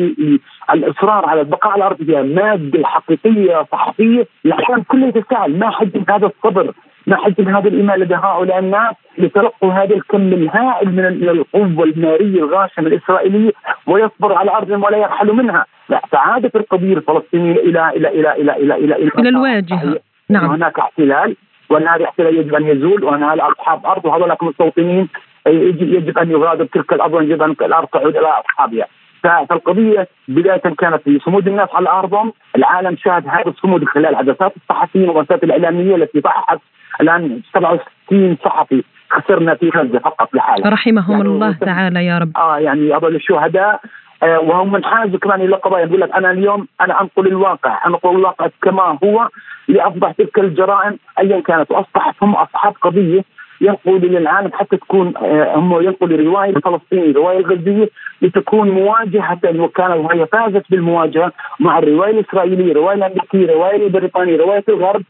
الإصرار 0.73 1.25
على 1.25 1.41
البقاء 1.41 1.71
على 1.71 1.79
الأرض 1.79 1.97
فيها 1.97 2.21
مادة 2.21 2.87
حقيقية 2.87 3.65
صحفية 3.71 4.27
الاحيان 4.45 4.83
كلها 4.83 5.07
يتساءل 5.07 5.59
ما 5.59 5.69
حجم 5.69 6.03
هذا 6.09 6.25
الصبر 6.25 6.73
ما 7.07 7.15
حجم 7.17 7.55
هذا 7.55 7.67
الإيمان 7.67 7.99
لدى 7.99 8.15
هؤلاء 8.15 8.59
الناس 8.59 8.95
لتلقوا 9.17 9.73
هذا 9.73 9.95
الكم 9.95 10.33
الهائل 10.33 10.91
من 10.91 11.05
القوة 11.29 11.83
النارية 11.83 12.39
الغاشمة 12.39 12.87
الإسرائيلية 12.87 13.51
ويصبروا 13.87 14.37
على 14.37 14.51
أرضهم 14.51 14.83
ولا 14.83 14.97
يرحلوا 14.97 15.35
منها، 15.35 15.65
لا 15.89 16.01
فعادت 16.11 16.55
القضية 16.55 16.93
الفلسطينيه 16.93 17.55
إلى 17.55 17.89
إلى 17.89 18.07
إلى 18.09 18.33
إلى 18.33 18.55
إلى 18.55 18.75
إلى 18.75 18.95
إلى, 18.95 19.11
إلى 19.19 19.29
الواجهة. 19.29 19.99
نعم. 20.29 20.45
هناك 20.51 20.79
احتلال 20.79 21.35
وان 21.69 21.87
هذا 21.87 21.95
الاحتلال 21.95 22.37
يجب 22.37 22.55
أن 22.55 22.67
يزول 22.67 23.03
وان 23.03 23.23
هؤلاء 23.23 23.51
أصحاب 23.51 23.85
أرض 23.85 24.05
وهذول 24.05 24.35
مستوطنين 24.41 25.07
يجب 25.47 26.17
أن 26.17 26.31
يغادر 26.31 26.65
تلك 26.65 26.93
الأرض 26.93 27.13
ويجب 27.13 27.41
أن 27.41 27.55
الأرض 27.61 27.87
تعود 27.87 28.17
إلى 28.17 28.27
أصحابها. 28.27 28.87
فالقضية 29.23 30.07
بداية 30.27 30.57
كانت 30.77 31.01
في 31.03 31.19
صمود 31.19 31.47
الناس 31.47 31.69
على 31.73 31.89
ارضهم، 31.89 32.33
العالم 32.55 32.97
شاهد 32.97 33.27
هذا 33.27 33.47
الصمود 33.47 33.85
خلال 33.85 34.15
عدسات 34.15 34.53
الصحفيين 34.57 35.09
والمؤسسات 35.09 35.43
الإعلامية 35.43 35.95
التي 35.95 36.19
ضحت 36.19 36.59
الآن 37.01 37.41
67 37.53 38.37
صحفي 38.45 38.83
خسرنا 39.09 39.55
في 39.55 39.69
غزه 39.69 39.99
فقط 39.99 40.35
لحالها 40.35 40.69
رحمهم 40.69 41.17
يعني 41.17 41.29
الله 41.29 41.51
تعالى 41.53 42.05
يا 42.05 42.17
رب. 42.17 42.31
آه 42.37 42.57
يعني 42.57 42.93
هذول 42.95 43.15
الشهداء 43.15 43.81
آه 44.23 44.39
وهم 44.39 44.71
منحازوا 44.71 45.19
كمان 45.19 45.41
إلى 45.41 45.55
قضايا. 45.55 45.85
يقول 45.85 46.01
لك 46.01 46.11
أنا 46.15 46.31
اليوم 46.31 46.67
أنا 46.81 47.01
أنقل 47.01 47.27
الواقع. 47.27 47.87
أنقل 47.87 48.09
الواقع 48.09 48.47
كما 48.61 48.97
هو 49.03 49.29
لافضح 49.67 50.11
تلك 50.11 50.39
الجرائم 50.39 50.97
ايا 51.19 51.39
كانت. 51.39 51.71
وأصبحت 51.71 52.15
هم 52.21 52.35
أصحاب 52.35 52.73
قضية. 52.81 53.23
ينقل 53.61 54.07
للعالم 54.07 54.51
حتى 54.53 54.77
تكون 54.77 55.13
آه، 55.17 55.55
هم 55.55 55.81
ينقل 55.81 56.13
الروايه 56.13 56.49
الفلسطينيه 56.49 57.11
الروايه 57.11 57.37
الغزيه 57.37 57.89
لتكون 58.21 58.69
مواجهة 58.69 59.39
وكان 59.45 59.91
وهي 59.91 60.25
فازت 60.25 60.63
بالمواجهة 60.69 61.31
مع 61.59 61.79
الرواية 61.79 62.11
الإسرائيلية، 62.11 62.71
الروايه 62.71 62.95
الأمريكية، 62.95 63.45
الروايه 63.45 63.85
البريطانية، 63.85 64.37
رواية 64.37 64.63
الغرب. 64.69 65.03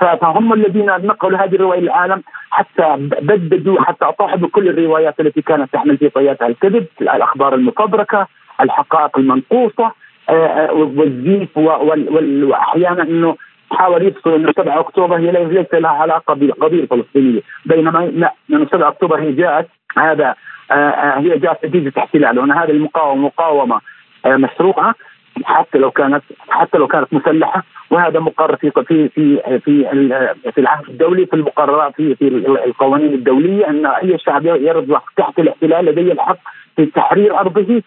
فهم 0.00 0.52
الذين 0.52 0.86
نقلوا 0.86 1.38
هذه 1.38 1.54
الرواية 1.54 1.80
للعالم 1.80 2.22
حتى 2.50 2.96
بددوا 2.98 3.80
حتى 3.80 4.04
اطاحوا 4.04 4.36
بكل 4.38 4.68
الروايات 4.68 5.20
التي 5.20 5.42
كانت 5.42 5.72
تحمل 5.72 5.98
في 5.98 6.08
طياتها 6.08 6.46
الكذب، 6.46 6.86
الأخبار 7.00 7.54
المفبركة، 7.54 8.26
الحقائق 8.60 9.18
المنقوصة 9.18 9.92
آه، 10.28 10.32
آه، 10.32 10.72
والزيف 10.72 11.56
وأحيانا 11.56 13.02
إنه 13.02 13.36
حاول 13.70 14.06
يفصل 14.06 14.34
إنه 14.34 14.52
7 14.52 14.80
أكتوبر 14.80 15.16
هي 15.16 15.46
ليس 15.46 15.74
لها 15.74 15.90
علاقة 15.90 16.34
بالقضية 16.34 16.80
الفلسطينيه 16.80 17.40
بينما 17.64 17.98
لا 17.98 18.34
لأنه 18.48 18.66
7 18.66 18.88
أكتوبر 18.88 19.20
هي 19.20 19.32
جاءت 19.32 19.68
هذا 19.96 20.34
آه، 20.70 20.74
آه، 20.74 21.18
هي 21.18 21.38
جاءت 21.38 21.66
نتيجه 21.66 21.92
احتلال 21.98 22.38
وان 22.38 22.52
هذه 22.52 22.70
المقاومه 22.70 23.22
مقاومة 23.22 23.80
آه، 24.26 24.36
مشروعه 24.36 24.94
حتى 25.44 25.78
لو 25.78 25.90
كانت 25.90 26.22
حتى 26.48 26.78
لو 26.78 26.86
كانت 26.86 27.14
مسلحة. 27.14 27.62
وهذا 27.90 28.20
مقرر 28.20 28.56
في 28.56 28.70
في 28.70 29.08
في 29.08 29.60
في 29.64 29.84
في 30.52 30.60
العهد 30.60 30.88
الدولي 30.88 31.26
في 31.26 31.36
المقررات 31.36 31.94
في 31.96 32.14
في 32.14 32.28
القوانين 32.66 33.14
الدولية 33.14 33.68
أن 33.68 33.86
أي 33.86 34.18
شعب 34.18 34.46
يرضى 34.46 34.96
تحت 35.16 35.38
الاحتلال 35.38 35.84
لديه 35.84 36.12
الحق 36.12 36.38
في 36.76 36.86
تحرير 36.86 37.38
أرضه. 37.38 37.82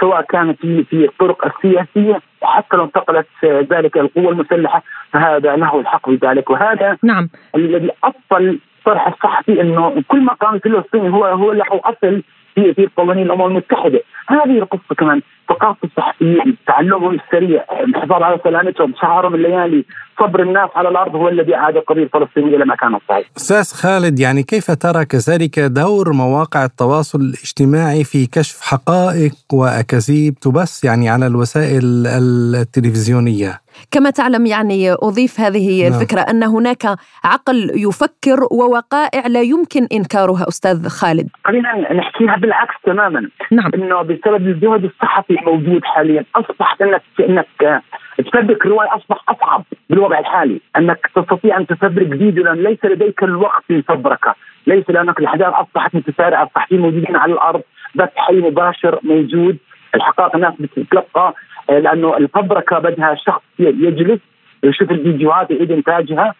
سواء 0.00 0.22
كانت 0.22 0.60
في 0.60 0.84
في 0.84 1.04
الطرق 1.04 1.46
السياسية 1.46 2.20
حتى 2.42 2.76
لو 2.76 2.84
انتقلت 2.84 3.26
ذلك 3.44 3.96
القوه 3.96 4.32
المسلحة 4.32 4.82
فهذا 5.12 5.56
له 5.56 5.80
الحق 5.80 6.10
بذلك 6.10 6.50
وهذا 6.50 6.96
نعم. 7.02 7.28
الذي 7.54 7.90
أصل 8.04 8.58
طرح 8.84 9.08
الصحفي 9.08 9.60
إنه 9.60 10.02
كل 10.08 10.24
مقام 10.24 10.58
فلسطيني 10.58 11.10
هو 11.10 11.24
هو 11.24 11.52
له 11.52 11.64
أصل 11.84 12.22
في 12.54 12.74
في 12.74 12.88
قوانين 12.96 13.26
الامم 13.26 13.46
المتحدة، 13.46 14.00
هذه 14.28 14.58
القصة 14.58 14.94
كمان 14.98 15.20
ثقافه 15.48 15.78
الصحفيين، 15.84 16.56
تعلمهم 16.66 17.14
السريع، 17.14 17.64
الحفاظ 17.84 18.22
على 18.22 18.40
سلامتهم، 18.44 18.94
سهرهم 19.02 19.34
الليالي، 19.34 19.84
صبر 20.20 20.42
الناس 20.42 20.70
على 20.74 20.88
الأرض 20.88 21.14
هو 21.14 21.28
الذي 21.28 21.54
أعاد 21.54 21.76
القضية 21.76 22.02
الفلسطينيه 22.02 22.56
إلى 22.56 22.64
مكانها 22.64 22.96
الصحيح. 22.96 23.30
أستاذ 23.36 23.80
خالد 23.82 24.20
يعني 24.20 24.42
كيف 24.42 24.70
ترى 24.70 25.04
كذلك 25.04 25.60
دور 25.60 26.12
مواقع 26.12 26.64
التواصل 26.64 27.20
الاجتماعي 27.20 28.04
في 28.04 28.26
كشف 28.26 28.60
حقائق 28.60 29.34
وأكاذيب 29.52 30.34
تبث 30.34 30.84
يعني 30.84 31.08
على 31.08 31.26
الوسائل 31.26 32.06
التلفزيونية؟ 32.54 33.60
كما 33.90 34.10
تعلم 34.10 34.46
يعني 34.46 34.92
أضيف 34.92 35.40
هذه 35.40 35.82
نعم. 35.82 35.92
الفكرة 35.92 36.20
أن 36.20 36.42
هناك 36.42 36.84
عقل 37.24 37.70
يفكر 37.74 38.38
ووقائع 38.50 39.26
لا 39.26 39.42
يمكن 39.42 39.86
إنكارها 39.92 40.48
أستاذ 40.48 40.88
خالد. 40.88 41.28
خلينا 41.44 41.92
نحكيها 41.92 42.36
بالعكس 42.36 42.74
تماما. 42.84 43.28
نعم. 43.52 43.70
أنه 43.74 44.02
بسبب 44.02 44.46
الجهد 44.46 44.84
الصحفي 44.84 45.40
الموجود 45.40 45.84
حاليا 45.84 46.24
أصبحت 46.36 46.82
أنك 46.82 47.02
أنك 47.20 47.82
تفبرك 48.18 48.66
رواية 48.66 48.88
أصبح 48.96 49.24
أصعب 49.28 49.64
بالوضع 49.90 50.18
الحالي. 50.18 50.60
أنك 50.76 51.10
تستطيع 51.16 51.56
أن 51.56 51.66
تفبرك 51.66 52.08
فيديو 52.08 52.44
لأن 52.44 52.62
ليس 52.62 52.84
لديك 52.84 53.22
الوقت 53.22 53.64
للفبركة 53.70 54.34
ليس 54.66 54.90
لأنك 54.90 55.18
الأحداث 55.18 55.54
أصبحت 55.54 55.94
متسارعة 55.94 56.44
الصحفيين 56.44 56.80
موجودين 56.80 57.16
على 57.16 57.32
الأرض 57.32 57.62
بث 57.94 58.10
حي 58.16 58.40
مباشر 58.40 58.98
موجود. 59.02 59.56
الحقائق 59.94 60.36
الناس 60.36 60.54
بتتلقى. 60.58 61.34
لأنه 61.70 62.16
الفبركة 62.16 62.78
بدها 62.78 63.14
شخص 63.14 63.42
يجلس 63.58 64.20
يشوف 64.64 64.90
الفيديوهات 64.90 65.50
يعيد 65.50 65.72
إنتاجها 65.72 66.34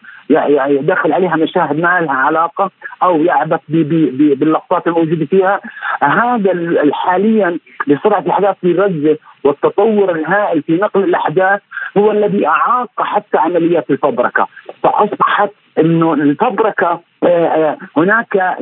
يدخل 0.69 1.13
عليها 1.13 1.35
مشاهد 1.35 1.75
ما 1.75 2.01
لها 2.01 2.13
علاقة 2.13 2.71
أو 3.03 3.23
يعبث 3.23 3.59
باللقطات 3.69 4.87
الموجودة 4.87 5.25
فيها. 5.25 5.59
هذا 6.03 6.53
حاليا 6.93 7.57
لسرعه 7.87 8.19
الأحداث 8.19 8.55
في 8.61 8.73
غزة 8.73 9.17
والتطور 9.43 10.11
الهائل 10.11 10.61
في 10.61 10.73
نقل 10.73 11.03
الأحداث 11.03 11.61
هو 11.97 12.11
الذي 12.11 12.47
أعاق 12.47 12.89
حتى 12.99 13.37
عمليات 13.37 13.91
الفبركة. 13.91 14.47
فأصبحت 14.83 15.49
إنه 15.79 16.13
الفبركة 16.13 17.01
آه، 17.23 17.27
آه، 17.27 17.77
هناك 17.97 18.57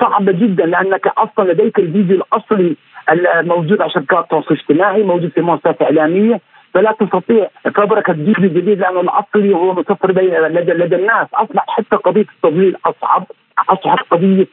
صعبة 0.00 0.32
جدا 0.32 0.66
لأنك 0.66 1.06
أصلا 1.06 1.52
لديك 1.52 1.78
الفيديو 1.78 2.16
الأصلي 2.16 2.76
الموجود 3.10 3.80
على 3.80 3.90
شبكات 3.90 4.24
التواصل 4.24 4.54
الاجتماعي 4.54 5.02
موجود 5.02 5.30
في 5.30 5.40
مؤسسات 5.40 5.82
إعلامية 5.82 6.40
فلا 6.74 6.92
تستطيع 6.92 7.48
فبركه 7.74 8.12
فيديو 8.12 8.34
جديد 8.34 8.80
لأنه 8.80 9.00
الأصلي 9.00 9.54
هو 9.54 9.74
متوفر 9.74 10.10
لدى, 10.12 10.72
لدى 10.72 10.96
الناس. 10.96 11.26
أصبح 11.34 11.64
حتى 11.68 11.96
قضية 11.96 12.26
التضليل 12.36 12.76
اصعب 12.84 13.26
اصبحت 13.68 14.06
قضية 14.10 14.46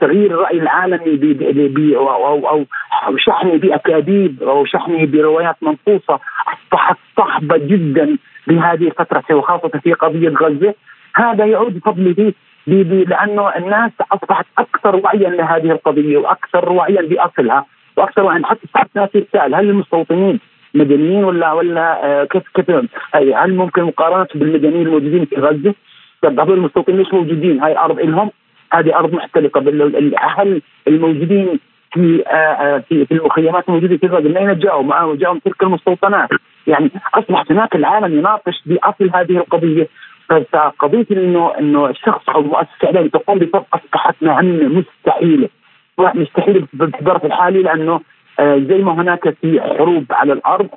تغيير 0.00 0.30
الرأي 0.30 0.58
العالمي 0.58 1.96
أو 1.96 2.48
أو 2.48 3.16
شحنه 3.16 3.56
بأكاذيب 3.56 4.42
أو 4.42 4.64
شحنه 4.64 5.06
بروايات 5.06 5.56
منقوصة. 5.62 6.20
اصبحت 6.48 6.96
صعبه 7.16 7.56
جدا 7.56 8.16
بهذه 8.46 8.86
الفترة 8.86 9.34
وخاصة 9.34 9.68
في 9.68 9.92
قضية 9.92 10.28
غزة. 10.28 10.74
هذا 11.14 11.44
يعود 11.44 11.74
بفضله 11.74 12.32
لأنه 12.68 13.56
الناس 13.56 13.92
أصبحت 14.12 14.46
أكثر 14.58 14.96
وعيا 14.96 15.30
لهذه 15.30 15.70
القضية 15.70 16.18
وأكثر 16.18 16.72
وعيا 16.72 17.02
بأصلها 17.02 17.66
وأكثر 17.96 18.22
وعيا. 18.22 18.46
حتى 18.46 18.66
صارت 18.74 18.88
ناس 18.94 19.10
تسال 19.10 19.54
هل 19.54 19.70
المستوطنين 19.70 20.40
مدنيين 20.74 21.24
ولا 21.24 21.52
ولا 21.52 22.04
آه، 22.04 22.24
كيف 22.24 22.42
كيف 22.54 22.70
هل 23.14 23.54
ممكن 23.54 23.82
مقارنة 23.82 24.26
بالمدنيين 24.34 24.86
الموجودين 24.86 25.24
في 25.24 25.36
غزة؟ 25.36 25.74
طب 26.22 26.40
هذول 26.40 26.58
المستوطنين 26.58 27.00
مش 27.00 27.12
موجودين؟ 27.12 27.60
هاي 27.60 27.78
أرض 27.78 28.00
لهم 28.00 28.30
هذه 28.72 28.96
أرض 28.96 29.14
محترقه 29.14 29.60
الاهل 29.60 30.62
الموجودين 30.88 31.60
في 31.92 32.22
آه، 32.26 32.30
آه، 32.30 32.78
في 32.88 33.06
في 33.06 33.14
المخيمات 33.14 33.68
الموجودة 33.68 33.96
في 33.96 34.06
غزة؟ 34.06 34.28
من 34.28 34.36
أين 34.36 34.58
جاءوا؟ 34.58 34.82
معهم 34.82 35.14
جاءوا 35.14 35.34
من 35.34 35.42
تلك 35.42 35.62
المستوطنات. 35.62 36.28
يعني 36.66 36.90
أصبحت 37.14 37.52
هناك 37.52 37.76
العالم 37.76 38.18
يناقش 38.18 38.62
بأصل 38.66 39.10
هذه 39.14 39.36
القضية. 39.36 39.88
فقضية 40.28 41.06
انه 41.12 41.58
إنه 41.58 41.86
الشخص 41.86 42.28
أو 42.28 42.40
المؤسسه 42.40 42.68
الاعلاميه 42.82 43.10
تقوم 43.10 43.38
بفرض 43.38 43.64
أصبحت 43.74 44.14
مهمة 44.22 44.68
مستحيلة. 44.68 45.48
مستحيله 45.98 46.66
في 46.78 46.98
الظرف 47.00 47.24
الحالي 47.24 47.62
لأنه 47.62 48.00
آه، 48.40 48.58
زي 48.58 48.78
ما 48.78 48.92
هناك 48.92 49.30
في 49.40 49.60
حروب 49.60 50.04
على 50.10 50.32
الأرض 50.32 50.68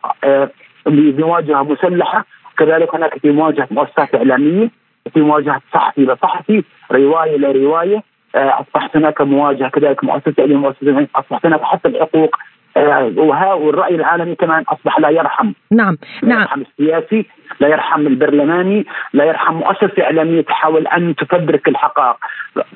بمواجهة 0.86 1.64
مسلحة 1.64 2.26
كذلك 2.58 2.96
هناك 2.96 3.18
في 3.18 3.32
مواجهة 3.32 3.68
مؤسسات 3.72 4.16
إعلامية 4.16 4.70
في 5.14 5.22
مواجهة 5.22 5.62
صحفي 5.74 6.02
لصحفي 6.02 6.64
رواية 6.92 7.38
لرواية 7.38 8.04
آه، 8.36 8.60
أصبحت 8.62 8.98
هناك 8.98 9.22
مواجهة 9.22 9.70
كذلك 9.70 10.04
مؤسسة 10.04 10.44
إلى 10.44 10.56
مؤسسة 10.56 11.08
أصبحت 11.16 11.46
هناك 11.46 11.62
حتى 11.62 11.88
الحقوق 11.88 12.36
آه، 12.36 12.40
والرأي 12.76 13.96
العالمي 13.96 14.36
كمان 14.36 14.64
أصبح 14.64 15.00
لا 15.00 15.10
يرحم. 15.10 15.52
نعم 15.72 15.98
لا 16.24 16.30
نعم. 16.30 16.42
يرحم 16.42 16.62
السياسي 16.62 17.26
لا 17.60 17.68
يرحم 17.68 18.08
البرلماني 18.08 18.86
لا 19.14 19.26
يرحم 19.26 19.54
مؤسسة 19.54 20.04
إعلامية 20.04 20.42
تحاول 20.42 20.88
أن 20.88 21.16
تفبرك 21.16 21.68
الحقائق. 21.68 22.16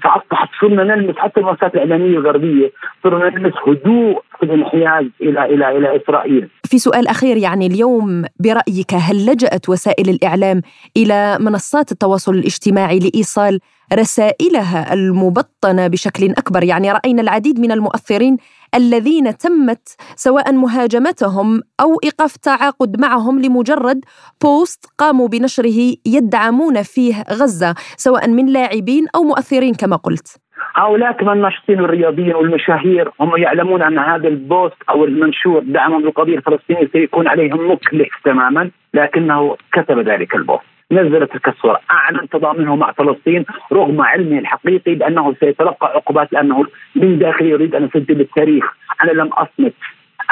فأصبحت 0.04 0.50
صرنا 0.62 0.84
نلمس 0.84 1.16
حتى 1.18 1.40
المؤسسات 1.40 1.74
الإعلامية 1.74 2.18
الغربية 2.18 2.72
صرنا 3.04 3.30
نلمس 3.30 3.54
هدوء 3.68 4.22
في 4.40 4.44
الانحياز 4.46 5.06
إلى 5.22 5.46
إلى 5.46 5.78
إلى 5.78 5.96
إسرائيل. 5.96 6.50
في 6.66 6.78
سؤال 6.78 7.08
أخير 7.08 7.38
يعني 7.38 7.68
اليوم 7.68 8.24
برأيك 8.40 8.94
هل 8.94 9.26
لجأت 9.26 9.70
وسائل 9.70 10.10
الإعلام 10.10 10.62
إلى 10.98 11.38
منصات 11.40 11.92
التواصل 11.92 12.34
الاجتماعي 12.34 13.00
لإيصال 13.00 13.60
رسائلها 13.94 14.94
المبطنة 14.94 15.88
بشكل 15.88 16.32
أكبر؟ 16.38 16.64
يعني 16.64 16.92
رأينا 16.92 17.22
العديد 17.22 17.60
من 17.60 17.72
المؤثرين 17.72 18.38
الذين 18.76 19.38
تمت 19.38 19.96
سواء 20.16 20.54
مهاجمتهم 20.54 21.62
أو 21.82 22.00
إيقاف 22.04 22.36
التعاقد 22.36 23.00
معهم 23.00 23.42
لمجرد 23.42 24.06
بوست 24.42 24.86
قاموا 24.98 25.28
بنشره 25.28 25.96
يدعمون 26.06 26.84
فيه 26.84 27.14
غزة 27.32 27.76
سواء 27.98 28.30
من 28.30 28.46
لاعبين 28.46 29.06
أو 29.16 29.24
مؤثرين 29.24 29.74
كما 29.74 29.96
قلت. 29.96 30.38
هؤلاء 30.76 31.12
كمان 31.12 31.38
الناشطين 31.38 31.80
الرياضيين 31.80 32.36
والمشاهير 32.36 33.12
هم 33.20 33.38
يعلمون 33.38 33.82
أن 33.82 34.00
هذا 34.00 34.28
ال 34.28 34.38
post 34.38 34.78
أو 34.90 35.06
المنشور 35.06 35.64
دعما 35.64 35.98
للقضيه 35.98 36.38
الفلسطينيه 36.38 36.90
سيكون 36.94 37.28
عليهم 37.28 37.72
مكلف 37.72 38.10
تماما 38.26 38.72
لكنه 38.94 39.56
كتب 39.74 40.00
ذلك 40.00 40.36
ال 40.36 40.43
post 40.43 40.75
نزل 40.92 41.28
تلك 41.28 41.48
الصورة 41.48 41.80
أعلن 41.92 42.30
تضامنه 42.30 42.76
مع 42.76 42.92
فلسطين 42.92 43.46
رغم 43.74 44.02
علمه 44.02 44.40
الحقيقي 44.40 44.96
بأنه 44.96 45.36
سيتلقى 45.40 45.88
عقوبات 45.88 46.34
لأنه 46.34 46.66
من 46.96 47.20
داخله 47.20 47.48
يريد 47.48 47.76
أن 47.76 47.84
يسجل 47.84 48.22
التاريخ 48.22 48.74
أنا 49.04 49.12
لم 49.12 49.28
أصمت. 49.28 49.74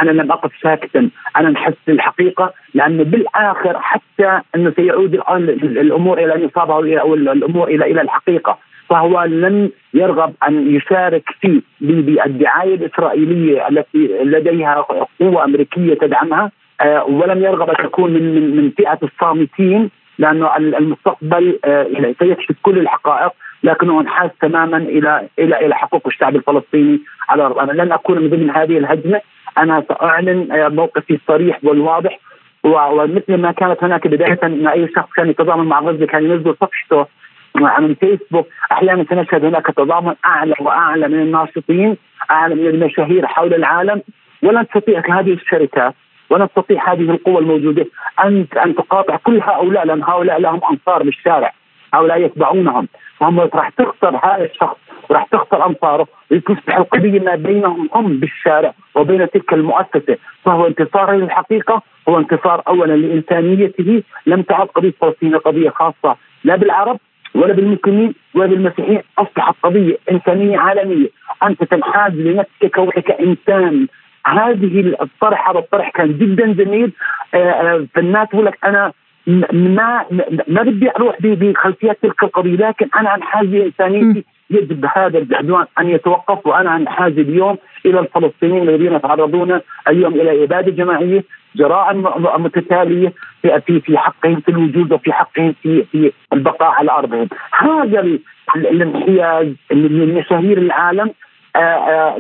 أنا 0.02 0.12
لم 0.12 0.32
أقف 0.32 0.52
ساكتا. 0.62 1.10
أنا 1.38 1.50
نحزت 1.50 1.74
للحقيقة 1.90 2.54
لأنه 2.74 3.04
بالآخر 3.04 3.80
حتى 3.80 4.42
أنه 4.56 4.74
سيعود 4.76 5.22
الأمور 5.64 6.18
إلى 6.18 6.36
النصابه 6.36 6.98
أو 6.98 7.14
الأمور 7.14 7.68
إلى 7.68 7.92
إلى 7.92 8.02
الحقيقة. 8.02 8.58
فهو 8.90 9.24
لن 9.24 9.70
يرغب 9.94 10.34
أن 10.48 10.76
يشارك 10.76 11.24
في 11.42 11.62
بالدعاية 11.82 12.76
الإسرائيلية 12.76 13.68
التي 13.68 14.08
لديها 14.24 14.86
قوة 15.20 15.44
أمريكية 15.44 15.94
تدعمها 15.94 16.52
آه، 16.82 17.04
ولم 17.04 17.44
يرغب 17.44 17.70
أن 17.70 17.86
تكون 17.86 18.14
من 18.14 18.58
من 18.58 18.72
فئة 18.78 19.00
الصامتين. 19.04 19.90
لأنه 20.18 20.58
المستقبل 20.58 21.60
آه، 21.66 21.84
يعني 21.84 22.16
سيكشف 22.20 22.56
كل 22.62 22.80
الحقائق 22.80 23.32
لكنه 23.64 24.02
انحاز 24.02 24.30
تماما 24.42 24.78
إلى 24.78 25.28
إلى 25.40 25.66
إلى 25.66 25.76
حقوق 25.76 26.08
الشعب 26.08 26.36
الفلسطيني 26.36 27.00
على 27.30 27.48
الأرض، 27.48 27.70
أنا 27.70 27.82
لن 27.82 27.92
أكون 27.92 28.20
من 28.20 28.30
ضمن 28.30 28.50
هذه 28.50 28.78
الهجمة، 28.78 29.22
أنا 29.58 29.84
سأعلن 29.90 30.52
آه، 30.52 30.68
موقفي 30.68 31.14
الصريح 31.14 31.60
والواضح 31.64 32.20
ومثل 32.64 33.38
ما 33.38 33.52
كانت 33.52 33.84
هناك 33.84 34.08
بداية 34.08 34.40
إن 34.44 34.68
أي 34.68 34.88
شخص 34.96 35.10
كان 35.16 35.30
يتضامن 35.30 35.66
مع 35.66 35.80
غزة 35.80 36.06
كان 36.06 36.24
ينزل 36.24 36.56
صفحته 36.62 37.08
عن 37.56 37.86
الفيسبوك. 37.86 38.48
أحيانا 38.72 39.06
سنشهد 39.10 39.46
هناك 39.46 39.68
تضامن 39.68 40.14
أعلى 40.26 40.54
وأعلى 40.60 41.08
من 41.08 41.20
الناشطين 41.20 41.98
أعلى 42.32 42.56
من 42.56 42.68
المشاهير 42.68 43.28
حول 43.28 43.54
العالم. 43.54 44.02
ولن 44.44 44.68
تستطيع 44.68 45.20
هذه 45.20 45.34
الشركات. 45.34 45.94
ولا 46.34 46.46
تستطيع 46.46 46.94
هذه 46.94 47.02
القوى 47.02 47.38
الموجودة 47.38 47.86
ان 48.24 48.46
أن 48.66 48.76
تقاطع 48.76 49.16
كل 49.16 49.42
هؤلاء 49.42 49.86
لأن 49.86 50.04
هؤلاء 50.04 50.40
لهم 50.40 50.62
أنصار 50.72 51.04
بالشارع 51.04 51.54
هؤلاء 51.94 52.22
يتبعونهم. 52.22 52.88
فهم 53.20 53.40
راح 53.40 53.70
تخسر 53.70 54.20
هذا 54.24 54.46
الشخص 54.46 54.78
وراح 55.10 55.24
تخسر 55.24 55.66
أنصاره 55.66 56.08
وتصبح 56.32 56.78
القضية 56.78 57.20
ما 57.20 57.36
بينهم 57.36 57.90
هم 57.94 58.20
بالشارع 58.20 58.74
وبين 58.96 59.30
تلك 59.30 59.54
المؤسسة. 59.54 60.18
فهو 60.46 60.68
انتصار 60.68 61.12
للحقيقه 61.12 61.82
هو 62.10 62.18
انتصار 62.18 62.62
اولا 62.68 62.94
لإنسانيته 62.94 64.04
لم 64.26 64.42
تعد 64.42 64.68
قضية 64.68 64.94
فلسطين 65.02 65.38
قضية 65.38 65.70
خاصة 65.70 66.16
لا 66.44 66.56
بالعرب 66.56 67.00
ولا 67.36 67.54
بالمسلمين 67.54 68.14
ولا 68.36 68.48
بالمسيحيين. 68.48 69.02
أصبحت 69.18 69.56
قضية 69.64 69.98
إنسانية 70.12 70.58
عالمية. 70.58 71.10
أنت 71.44 71.64
تنحاز 71.64 72.14
لنفسك 72.14 72.76
كونك 72.76 73.12
انسان 73.12 73.88
هذه 74.26 74.96
الطرح 75.02 75.50
هذا 75.50 75.60
الطرح 75.60 75.90
كان 75.90 76.18
جدا 76.18 76.54
جميل. 76.54 76.92
آه، 77.34 77.38
آه، 77.38 77.86
فالناس 77.96 78.30
تقول 78.30 78.46
لك 78.46 78.58
أنا 78.64 78.92
ما 79.28 80.06
ما 80.48 80.62
بدي 80.62 80.90
أروح 80.96 81.16
بخلفيات 81.22 81.98
تلك 82.02 82.24
القضية 82.24 82.56
لكن 82.56 82.90
أنا 82.96 83.16
انحاز 83.16 83.54
انسانيتي 83.54 84.24
يجب 84.50 84.86
هذا 84.96 85.18
العدوان 85.18 85.66
أن 85.80 85.90
يتوقف 85.90 86.48
وأنا 86.48 86.76
انحاز 86.76 87.20
اليوم 87.20 87.58
إلى 87.86 88.00
الفلسطينيين 88.00 88.70
الذين 88.70 88.94
يتعرضون 88.94 89.60
اليوم 89.88 90.14
إلى 90.14 90.44
إبادة 90.44 90.72
جماعية 90.72 91.24
جرائم 91.56 92.04
متتالية 92.44 93.14
في 93.42 93.82
في 93.82 93.98
حقهم 93.98 94.42
في 94.42 94.50
الوجود 94.50 94.94
وفي 94.94 95.14
حقهم 95.14 95.56
في 95.64 95.84
في 95.92 96.12
البقاء 96.34 96.72
على 96.72 96.92
أرضهم، 96.92 97.28
هذا 97.52 98.18
الانحياز 98.56 99.48
من 99.72 100.14
مشاهير 100.16 100.58
العالم 100.58 101.12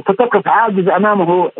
ستقف 0.01 0.47
عاجز 0.47 0.87
أمامه 0.89 1.51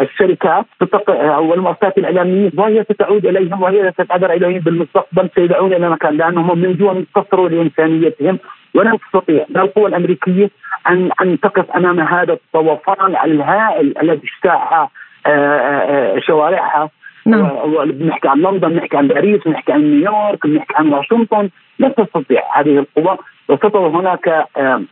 الشركات 0.00 0.66
أو 1.08 1.54
المؤسسات 1.54 1.98
الإعلامية 1.98 2.50
وهي 2.56 2.84
ستعود 2.84 3.26
إليهم 3.26 3.62
وهي 3.62 3.92
ستعبر 3.92 4.32
إليهم 4.32 4.58
بالمستقبل 4.58 5.30
سيدعون 5.34 5.72
إلى 5.72 5.90
مكان 5.90 6.16
لأنهم 6.16 6.58
من 6.58 6.76
جوا 6.76 6.92
انتصروا 6.92 7.48
لإنسانيتهم 7.48 8.38
ولن 8.74 8.98
تستطيع 8.98 9.44
لا 9.48 9.62
القوى 9.62 9.86
الأمريكية 9.86 10.50
أن 10.88 11.10
أن 11.20 11.40
تقف 11.40 11.70
أمام 11.70 12.00
هذا 12.00 12.32
الطوفان 12.32 13.16
الهائل 13.24 13.98
الذي 14.02 14.22
اجتاح 14.24 14.88
آه، 15.26 16.18
شوارعها. 16.18 16.90
نعم. 17.26 17.50
بنحكي 17.84 18.28
عن 18.28 18.38
لندن 18.38 18.68
بنحكي 18.68 18.96
عن 18.96 19.08
باريس 19.08 19.40
بنحكي 19.46 19.72
عن 19.72 19.80
نيويورك 19.80 20.46
بنحكي 20.46 20.74
عن 20.76 20.92
واشنطن 20.92 21.50
لا 21.78 21.88
تستطيع 21.88 22.42
هذه 22.54 22.78
القوى 22.78 23.18
وستظل 23.48 23.96
هناك 23.96 24.28
آه، 24.56 24.82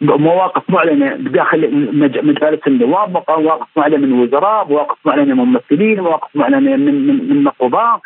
مواقف 0.00 0.62
معلنة 0.68 1.14
بداخل 1.14 1.88
مجالس 2.22 2.60
النواب، 2.66 3.22
مواقف 3.28 3.66
معلنة 3.76 4.06
من 4.06 4.12
وزراء، 4.12 4.68
مواقف 4.68 4.96
معلنة 5.04 5.34
من 5.34 5.44
ممثلين، 5.44 6.00
مواقف 6.00 6.28
معلنة 6.34 6.76
من 6.76 7.06
من 7.06 7.42
من 7.42 7.48
قضاء 7.48 8.00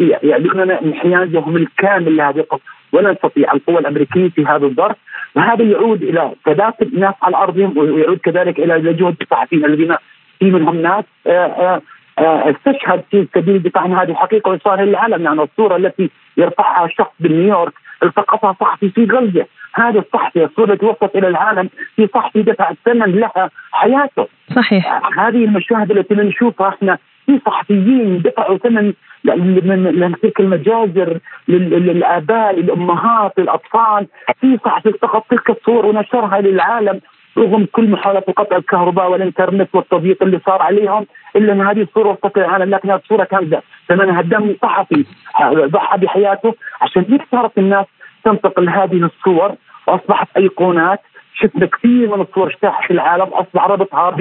يعلنون 0.00 0.70
انحيازهم 0.70 1.56
الكامل 1.56 2.16
لهذه 2.16 2.38
القضية. 2.38 2.62
ولا 2.92 3.12
تستطيع 3.12 3.52
القوى 3.52 3.78
الأمريكية 3.78 4.28
في 4.28 4.46
هذا 4.46 4.66
الظرف. 4.66 4.96
وهذا 5.34 5.64
يعود 5.64 6.02
إلى 6.02 6.32
ثبات 6.44 6.82
الناس 6.82 7.14
على 7.22 7.36
ارضهم 7.36 7.78
ويعود 7.78 8.18
كذلك 8.18 8.58
إلى 8.58 8.92
جهد 8.92 9.16
الصحفيين 9.20 9.64
الذين 9.64 9.96
في 10.38 10.50
منهم 10.50 10.76
ناس 10.76 11.04
آه، 11.26 11.82
آه، 12.18 12.50
استشهد 12.50 13.04
في 13.10 13.26
سبيل 13.34 13.56
الدفاع 13.56 13.82
عن 13.82 13.92
هذه 13.92 14.10
الحقيقة 14.10 14.50
وإظهارها 14.50 14.84
للعالم 14.84 15.24
يعني 15.24 15.42
الصورة 15.42 15.76
التي 15.76 16.10
يرفعها 16.36 16.88
شخص 16.98 17.12
بنيويورك 17.20 17.72
التقطها 18.02 18.56
صحفي 18.60 18.90
في 18.90 19.04
غزه 19.04 19.46
هذا 19.74 19.98
الصحفي 19.98 20.44
التي 20.44 20.86
وصلت 20.86 21.16
إلى 21.16 21.28
العالم 21.28 21.68
في 21.96 22.08
صحفي 22.14 22.42
دفع 22.42 22.70
الثمن 22.70 23.20
لها 23.20 23.50
حياته. 23.72 24.26
صحيح. 24.56 25.18
هذه 25.18 25.44
المشاهد 25.44 25.90
التي 25.90 26.14
نشوفها 26.14 26.68
إحنا 26.68 26.98
في 27.26 27.40
صحفيين 27.46 28.22
دفعوا 28.22 28.58
ثمن 28.58 28.92
من 29.24 30.14
تلك 30.22 30.40
المجازر 30.40 31.18
للآباء 31.48 32.60
للأمهات 32.60 33.32
للأطفال. 33.38 34.06
في 34.40 34.58
صحفي 34.64 34.88
التقط 34.88 35.24
تلك 35.30 35.50
الصور 35.50 35.86
ونشرها 35.86 36.40
للعالم. 36.40 37.00
رغم 37.38 37.66
كل 37.72 37.90
محاولات 37.90 38.30
قطع 38.30 38.56
الكهرباء 38.56 39.10
والإنترنت 39.10 39.68
والتضييق 39.74 40.22
اللي 40.22 40.40
صار 40.46 40.62
عليهم 40.62 41.06
إلا 41.36 41.52
أن 41.52 41.60
هذه 41.60 41.82
الصورة 41.82 42.08
وصلت 42.08 42.38
للعالم 42.38 42.70
لكنها 42.74 43.00
صوره 43.08 43.24
كانت 43.24 43.58
ثمنها 43.88 44.20
الدم 44.20 44.56
صحفي 44.62 45.04
ضحى 45.52 45.98
بحياته 45.98 46.54
عشان 46.80 47.04
هيك 47.10 47.22
صارت 47.32 47.58
الناس 47.58 47.86
تنتقل 48.24 48.68
هذه 48.68 49.04
الصور 49.04 49.54
وأصبحت 49.86 50.28
أيقونات. 50.36 51.00
شفنا 51.34 51.66
كثير 51.66 52.16
من 52.16 52.20
الصور 52.22 52.46
اجتاحت 52.46 52.90
العالم 52.90 53.22
أصبح 53.22 53.66
ربطها 53.66 54.16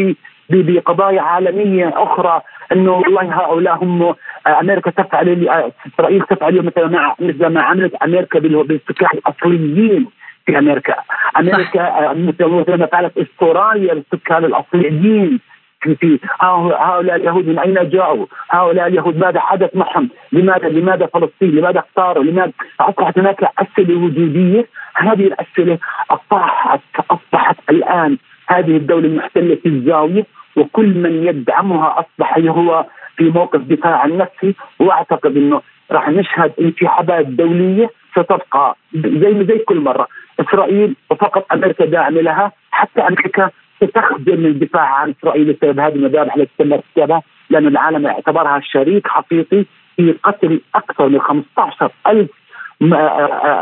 بقضايا 0.50 1.22
عالمية 1.22 1.94
أخرى 1.96 2.42
إنه 2.72 2.92
والله 2.92 3.22
هؤلاء 3.22 3.84
هم 3.84 4.16
أمريكا 4.48 4.92
تفعل 4.92 5.50
إسرائيل 5.94 6.22
تفعل 6.22 6.66
مثلا 6.66 7.16
مثل 7.20 7.46
ما 7.48 7.62
عملت 7.62 7.96
أمريكا 7.96 8.40
بالسكان 8.40 9.10
الأصليين. 9.14 10.08
في 10.46 10.58
أمريكا، 10.58 10.96
أمريكا 11.40 12.14
مثل 12.14 12.76
ما 12.78 12.86
فعلت 12.86 13.18
استراليا 13.18 13.94
بالسكان 13.94 14.46
الأصليين 14.46 15.40
في 15.82 16.20
هؤلاء 16.42 17.16
اليهود 17.16 17.48
من 17.48 17.60
أين 17.60 17.90
جاءوا؟ 17.90 18.26
هؤلاء 18.50 18.88
اليهود 18.88 19.18
ماذا 19.18 19.40
حدث 19.40 19.76
معهم؟ 19.76 20.10
لماذا 20.32 20.70
لماذا 20.70 21.06
فلسطين؟ 21.06 21.52
لماذا 21.52 21.80
اختاروا؟ 21.80 22.24
لماذا 22.24 22.52
أصبحت 22.80 23.20
هناك 23.20 23.44
أسئلة 23.60 23.96
وجودية 24.06 24.68
هذه 24.96 25.28
الأسئلة 25.28 25.78
اصبحت 26.12 26.80
أصبحت 27.12 27.58
الآن 27.70 28.18
هذه 28.48 28.78
الدولة 28.78 29.08
المحتلة 29.08 29.56
في 29.56 29.70
الزاوية 29.70 30.26
وكل 30.56 30.98
من 30.98 31.28
يدعمها 31.28 32.00
أصبح 32.00 32.38
هو 32.38 32.86
في 33.18 33.24
موقف 33.24 33.62
دفاع 33.62 33.96
عن 33.98 34.18
نفسه 34.18 34.54
وأعتقد 34.80 35.38
إنه 35.38 35.62
راح 35.92 36.10
نشهد 36.10 36.52
انسحابات 36.62 37.26
دولية 37.26 37.90
ستبقى 38.12 38.76
زي 38.96 39.46
زي 39.46 39.58
كل 39.58 39.80
مرة 39.80 40.08
إسرائيل 40.42 40.96
وفقط 41.12 41.46
أمريكا 41.54 41.86
داعمة 41.86 42.22
لها 42.22 42.52
حتى 42.72 43.02
أمريكا 43.02 43.50
ستخجل 43.84 44.40
من 44.40 44.46
الدفاع 44.46 44.94
عن 44.94 45.14
إسرائيل 45.20 45.54
بسبب 45.54 45.80
هذه 45.80 45.96
المذابح 45.96 46.36
التي 46.36 46.52
تم 46.60 46.74
ارتكابها 46.74 47.22
لأن 47.50 47.68
العالم 47.68 48.08
اعتبرها 48.08 48.62
شريك 48.64 49.08
حقيقي 49.08 49.66
في 49.96 50.16
قتل 50.24 50.62
أكثر 50.76 51.10
من 51.10 51.20
15 51.22 51.92
ألف 52.08 52.30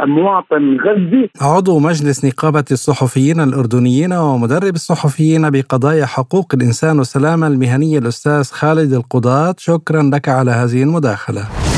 مواطن 0.05 0.77
غزي. 0.85 1.29
عضو 1.41 1.79
مجلس 1.79 2.25
نقابة 2.25 2.65
الصحفيين 2.71 3.39
الأردنيين 3.39 4.13
ومدرب 4.13 4.75
الصحفيين 4.75 5.49
بقضايا 5.49 6.05
حقوق 6.05 6.47
الإنسان 6.53 6.97
والسلامة 6.97 7.47
المهنية 7.47 7.99
الأستاذ 7.99 8.51
خالد 8.51 8.93
القضاة. 8.93 9.55
شكرا 9.57 10.03
لك 10.13 10.29
على 10.29 10.51
هذه 10.51 10.83
المداخلة. 10.83 11.68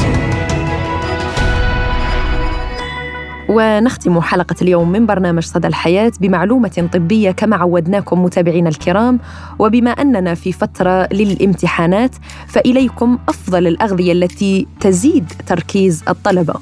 ونختم 3.51 4.21
حلقة 4.21 4.55
اليوم 4.61 4.91
من 4.91 5.05
برنامج 5.05 5.43
صدى 5.43 5.67
الحياة 5.67 6.11
بمعلومة 6.21 6.89
طبية 6.93 7.31
كما 7.31 7.55
عودناكم 7.55 8.23
متابعينا 8.23 8.69
الكرام 8.69 9.19
وبما 9.59 9.91
أننا 9.91 10.35
في 10.35 10.51
فترة 10.51 11.07
للامتحانات 11.13 12.15
فإليكم 12.47 13.17
أفضل 13.29 13.67
الأغذية 13.67 14.11
التي 14.11 14.67
تزيد 14.79 15.33
تركيز 15.47 16.03
الطلبة. 16.07 16.53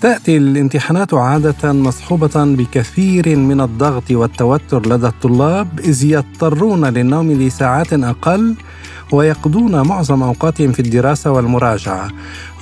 تأتي 0.00 0.36
الامتحانات 0.36 1.14
عادة 1.14 1.72
مصحوبة 1.72 2.44
بكثير 2.44 3.36
من 3.36 3.60
الضغط 3.60 4.10
والتوتر 4.10 4.88
لدى 4.88 5.06
الطلاب 5.06 5.80
إذ 5.80 6.04
يضطرون 6.04 6.84
للنوم 6.84 7.32
لساعات 7.32 7.92
أقل 7.92 8.54
ويقضون 9.12 9.88
معظم 9.88 10.22
أوقاتهم 10.22 10.72
في 10.72 10.80
الدراسة 10.80 11.30
والمراجعة. 11.30 12.08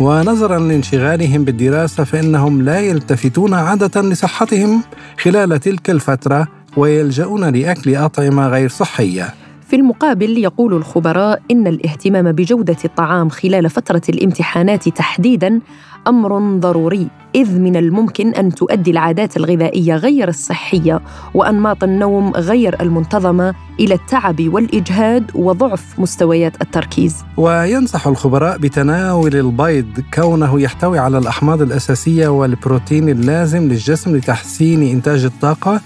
ونظرا 0.01 0.59
لانشغالهم 0.59 1.45
بالدراسة 1.45 2.05
فإنهم 2.05 2.63
لا 2.63 2.81
يلتفتون 2.81 3.55
عادة 3.55 4.03
لصحتهم 4.03 4.83
خلال 5.23 5.61
تلك 5.61 5.91
الفترة 5.91 6.49
ويلجؤون 6.77 7.45
لأكل 7.45 7.97
أطعمة 7.97 8.49
غير 8.49 8.69
صحية. 8.69 9.44
في 9.75 9.81
المقابل 9.81 10.39
يقول 10.39 10.75
الخبراء 10.75 11.43
إن 11.51 11.67
الاهتمام 11.67 12.33
بجودة 12.33 12.77
الطعام 12.85 13.29
خلال 13.29 13.71
فترة 13.71 14.03
الامتحانات 14.09 14.89
تحديدا 14.89 15.61
أمر 16.07 16.59
ضروري 16.59 17.09
إذ 17.35 17.59
من 17.59 17.77
الممكن 17.77 18.29
أن 18.35 18.55
تؤدي 18.55 18.91
العادات 18.91 19.37
الغذائية 19.37 19.97
غير 19.97 20.29
الصحية 20.29 21.01
وأنماط 21.35 21.85
النوم 21.85 22.31
غير 22.31 22.83
المنتظمة 22.83 23.55
إلى 23.81 23.95
التعب 23.95 24.49
والإجهاد 24.49 25.31
وضعف 25.35 26.01
مستويات 26.01 26.63
التركيز. 26.63 27.17
وينصح 27.37 28.07
الخبراء 28.07 28.59
بتناول 28.59 29.35
البيض 29.35 30.01
كونه 30.15 30.61
يحتوي 30.61 30.99
على 30.99 31.19
الأحماض 31.19 31.63
الأساسية 31.63 32.29
والبروتين 32.29 33.09
اللازم 33.09 33.69
للجسم 33.69 34.17
لتحسين 34.17 34.83
إنتاج 34.83 35.25
الطاقة 35.25 35.81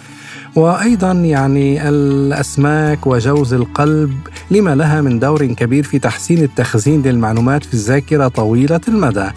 وأيضا 0.58 1.12
يعني 1.12 1.88
الأسماك 1.88 3.06
وجوز 3.06 3.54
القلب 3.54 4.14
لما 4.50 4.74
لها 4.74 5.00
من 5.00 5.18
دور 5.18 5.46
كبير 5.46 5.84
في 5.84 5.98
تحسين 5.98 6.42
التخزين 6.42 7.02
للمعلومات 7.02 7.64
في 7.64 7.74
الذاكرة 7.74 8.28
طويلة 8.28 8.80
المدى. 8.88 9.30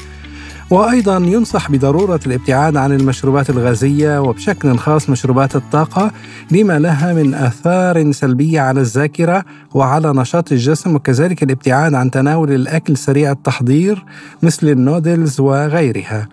وأيضا 0.69 1.17
ينصح 1.17 1.71
بضرورة 1.71 2.19
الابتعاد 2.25 2.77
عن 2.77 2.91
المشروبات 2.91 3.49
الغازية 3.49 4.21
وبشكل 4.21 4.77
خاص 4.77 5.10
مشروبات 5.10 5.55
الطاقة 5.55 6.12
لما 6.51 6.79
لها 6.79 7.13
من 7.13 7.34
آثار 7.34 8.12
سلبية 8.12 8.62
على 8.62 8.81
الذاكرة 8.81 9.45
وعلى 9.73 10.13
نشاط 10.13 10.51
الجسم 10.51 10.95
وكذلك 10.95 11.43
الابتعاد 11.43 11.93
عن 11.93 12.12
تناول 12.12 12.51
الأكل 12.51 12.97
سريع 12.97 13.31
التحضير 13.31 14.05
مثل 14.43 14.67
النودلز 14.67 15.39
وغيرها. 15.39 16.27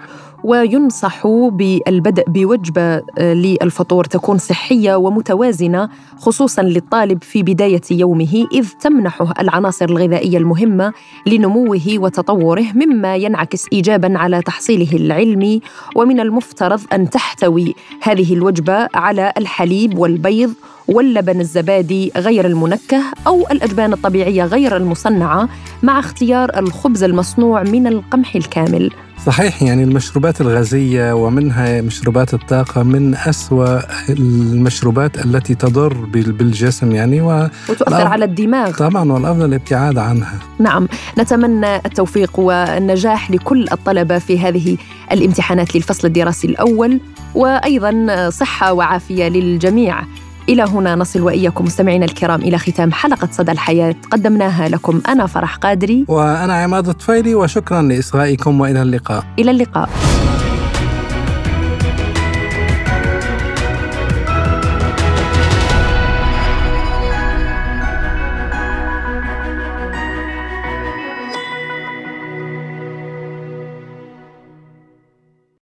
وينصح 0.45 1.27
بالبدء 1.27 2.25
بوجبة 2.29 2.83
آه، 3.19 3.35
للفطور 3.35 4.05
تكون 4.05 4.39
صحية 4.39 4.95
ومتوازنة 4.95 5.89
خصوصا 6.17 6.63
للطالب 6.63 7.23
في 7.23 7.43
بداية 7.43 7.81
يومه 7.91 8.47
إذ 8.53 8.69
تمنحه 8.81 9.33
العناصر 9.41 9.85
الغذائية 9.85 10.39
المهمة 10.39 10.93
لنموه 11.27 11.83
وتطوره 11.89 12.65
مما 12.75 13.17
ينعكس 13.17 13.67
ايجابا 13.73 14.19
على 14.19 14.43
تحصيله 14.43 14.97
العلمي. 14.97 15.61
ومن 15.97 16.21
المفترض 16.21 16.81
أن 16.93 17.11
تحتوي 17.11 17.75
هذه 18.03 18.35
الوجبة 18.35 18.89
على 18.95 19.33
الحليب 19.39 19.99
والبيض 19.99 20.55
واللبن 20.89 21.41
الزبادي 21.41 22.13
غير 22.17 22.47
المنكه 22.47 23.03
أو 23.27 23.47
الأجبان 23.51 23.93
الطبيعية 23.93 24.45
غير 24.45 24.77
المصنعة 24.77 25.49
مع 25.83 25.99
اختيار 25.99 26.59
الخبز 26.59 27.03
المصنوع 27.03 27.63
من 27.63 27.87
القمح 27.87 28.35
الكامل. 28.35 28.91
صحيح 29.27 29.63
يعني 29.63 29.83
المشروبات 29.85 30.41
الغازية 30.41 31.13
ومنها 31.13 31.81
مشروبات 31.81 32.35
الطاقة 32.35 32.83
من 32.83 33.15
أسوأ 33.15 33.81
المشروبات 34.11 35.25
التي 35.25 35.55
تضر 35.55 35.95
بالجسم 36.13 36.93
يعني 36.93 37.21
و... 37.21 37.49
وتؤثر 37.69 38.07
على 38.07 38.25
الدماغ. 38.25 38.77
طبعا 38.77 39.13
والأفضل 39.13 39.45
الابتعاد 39.45 39.99
عنها. 39.99 40.39
نعم. 40.59 40.89
نتمنى 41.19 41.77
التوفيق 41.77 42.39
والنجاح 42.39 43.31
لكل 43.31 43.67
الطلبة 43.73 44.19
في 44.19 44.41
هذه 44.41 44.77
الامتحانات 45.13 45.77
للفصل 45.77 46.07
الدراسي 46.07 46.47
الأول 46.47 47.01
وأيضا 47.35 48.31
صحة 48.31 48.73
وعافية 48.73 49.29
للجميع. 49.29 50.05
إلى 50.49 50.63
هنا 50.63 50.95
نصل 50.95 51.21
وإياكم 51.21 51.65
مستمعينا 51.65 52.05
الكرام 52.05 52.41
إلى 52.41 52.59
ختام 52.59 52.93
حلقة 52.93 53.29
صدى 53.33 53.53
الحياة. 53.53 53.95
قدمناها 54.11 54.69
لكم 54.69 55.01
أنا 55.09 55.27
فرح 55.27 55.57
قادري. 55.57 56.05
وأنا 56.09 56.55
عماد 56.55 56.89
الطفيلي 56.89 57.35
وشكرا 57.35 57.83
لإصغائكم 57.83 58.61
وإلى 58.61 58.83
اللقاء. 58.83 59.25
إلى 59.39 59.51
اللقاء. 59.51 59.89